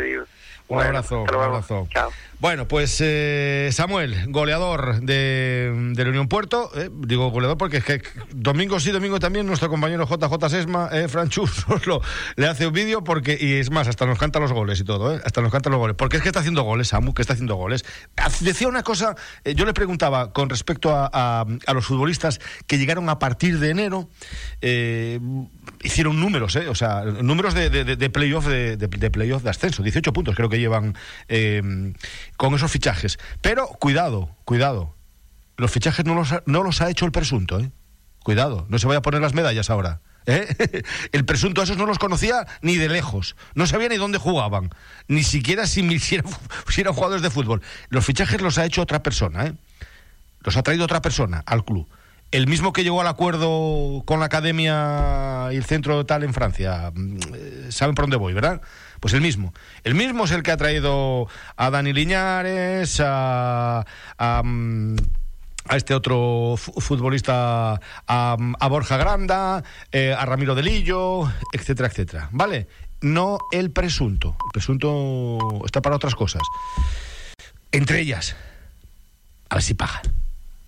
[0.67, 1.87] Un abrazo, un abrazo.
[1.89, 2.11] Chao.
[2.43, 8.01] Bueno, pues eh, Samuel, goleador de, la Unión Puerto, eh, digo goleador porque es que
[8.33, 11.65] domingo sí, domingo también, nuestro compañero JJ Sesma, eh, Franchus,
[12.35, 15.15] le hace un vídeo porque, y es más, hasta nos canta los goles y todo,
[15.15, 17.31] eh, hasta nos canta los goles, porque es que está haciendo goles, Samu, que está
[17.31, 17.85] haciendo goles.
[18.41, 19.15] Decía una cosa,
[19.45, 24.09] eh, yo le preguntaba con respecto a, los futbolistas que llegaron a partir de enero,
[25.81, 30.11] hicieron números, o sea, números de, de, de playoff de, de, playoff de ascenso, 18
[30.11, 30.93] puntos creo que llevan
[32.37, 33.19] con esos fichajes.
[33.41, 34.95] Pero cuidado, cuidado.
[35.57, 37.71] Los fichajes no los ha, no los ha hecho el presunto, ¿eh?
[38.23, 40.01] Cuidado, no se vaya a poner las medallas ahora.
[40.25, 40.83] ¿eh?
[41.11, 43.35] El presunto a esos no los conocía ni de lejos.
[43.53, 44.69] No sabía ni dónde jugaban.
[45.07, 47.61] Ni siquiera si, si, eran, jugadores de fútbol.
[47.89, 49.53] Los fichajes los ha hecho otra persona, ¿eh?
[50.41, 51.87] Los ha traído otra persona al club.
[52.31, 56.91] El mismo que llegó al acuerdo con la academia y el centro tal en Francia.
[56.93, 58.61] Mm, eh, Saben por dónde voy, ¿verdad?
[59.03, 59.53] Pues el mismo.
[59.83, 61.27] El mismo es el que ha traído
[61.57, 63.85] a Dani Liñares, a,
[64.17, 64.95] a, mm,
[65.71, 68.37] este otro fu- futbolista, a,
[68.69, 72.29] Borja Granda, eh, a Ramiro Delillo, etcétera, etcétera.
[72.31, 72.69] ¿Vale?
[73.01, 74.37] No el presunto.
[74.45, 76.43] El presunto está para otras cosas.
[77.73, 78.37] Entre ellas,
[79.49, 80.01] a ver si pagan.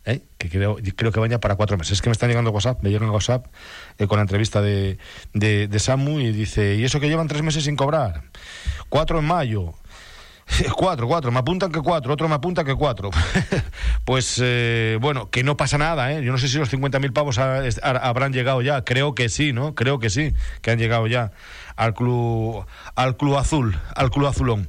[0.06, 0.22] ¿Eh?
[0.38, 1.94] Que creo, creo que vaya para cuatro meses.
[1.94, 3.48] Es que me están llegando WhatsApp, me llegan WhatsApp
[3.98, 4.98] eh, con la entrevista de,
[5.34, 8.24] de, Samu y dice, ¿y eso que llevan tres meses sin cobrar?
[8.90, 9.74] Cuatro en mayo.
[10.78, 13.10] Cuatro, cuatro, me apuntan que cuatro, otro me apunta que cuatro.
[14.06, 16.24] pues eh, bueno, que no pasa nada, ¿eh?
[16.24, 19.54] Yo no sé si los 50.000 pavos ha- ha- habrán llegado ya, creo que sí,
[19.54, 19.74] ¿no?
[19.74, 21.32] Creo que sí, que han llegado ya
[21.76, 24.68] al club, al club azul, al club azulón.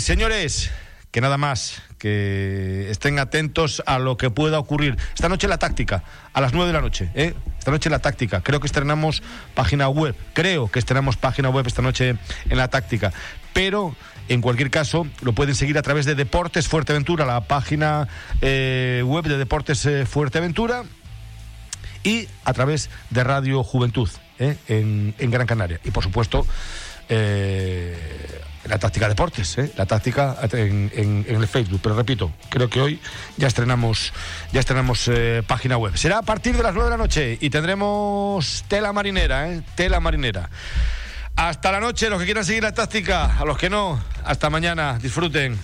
[0.00, 0.70] Señores,
[1.10, 4.96] que nada más, que estén atentos a lo que pueda ocurrir.
[5.14, 7.34] Esta noche la táctica, a las 9 de la noche, ¿eh?
[7.58, 8.42] Esta noche la táctica.
[8.42, 9.22] Creo que estrenamos
[9.54, 12.16] página web, creo que estrenamos página web esta noche
[12.48, 13.12] en la táctica.
[13.52, 13.96] Pero,
[14.28, 18.06] en cualquier caso, lo pueden seguir a través de Deportes Fuerteventura, la página
[18.40, 20.84] eh, web de Deportes eh, Fuerteventura
[22.04, 24.56] y a través de Radio Juventud ¿eh?
[24.68, 25.80] en, en Gran Canaria.
[25.84, 26.46] Y por supuesto,
[28.68, 29.72] la táctica deportes, ¿eh?
[29.76, 31.80] la táctica en, el Facebook.
[31.82, 33.00] Pero repito, creo que hoy
[33.36, 34.12] ya estrenamos,
[34.52, 35.96] ya estrenamos eh, página web.
[35.96, 39.62] Será a partir de las 9 de la noche y tendremos tela marinera, ¿eh?
[39.74, 40.50] tela marinera.
[41.36, 44.98] Hasta la noche, los que quieran seguir la táctica, a los que no, hasta mañana,
[45.00, 45.58] disfruten.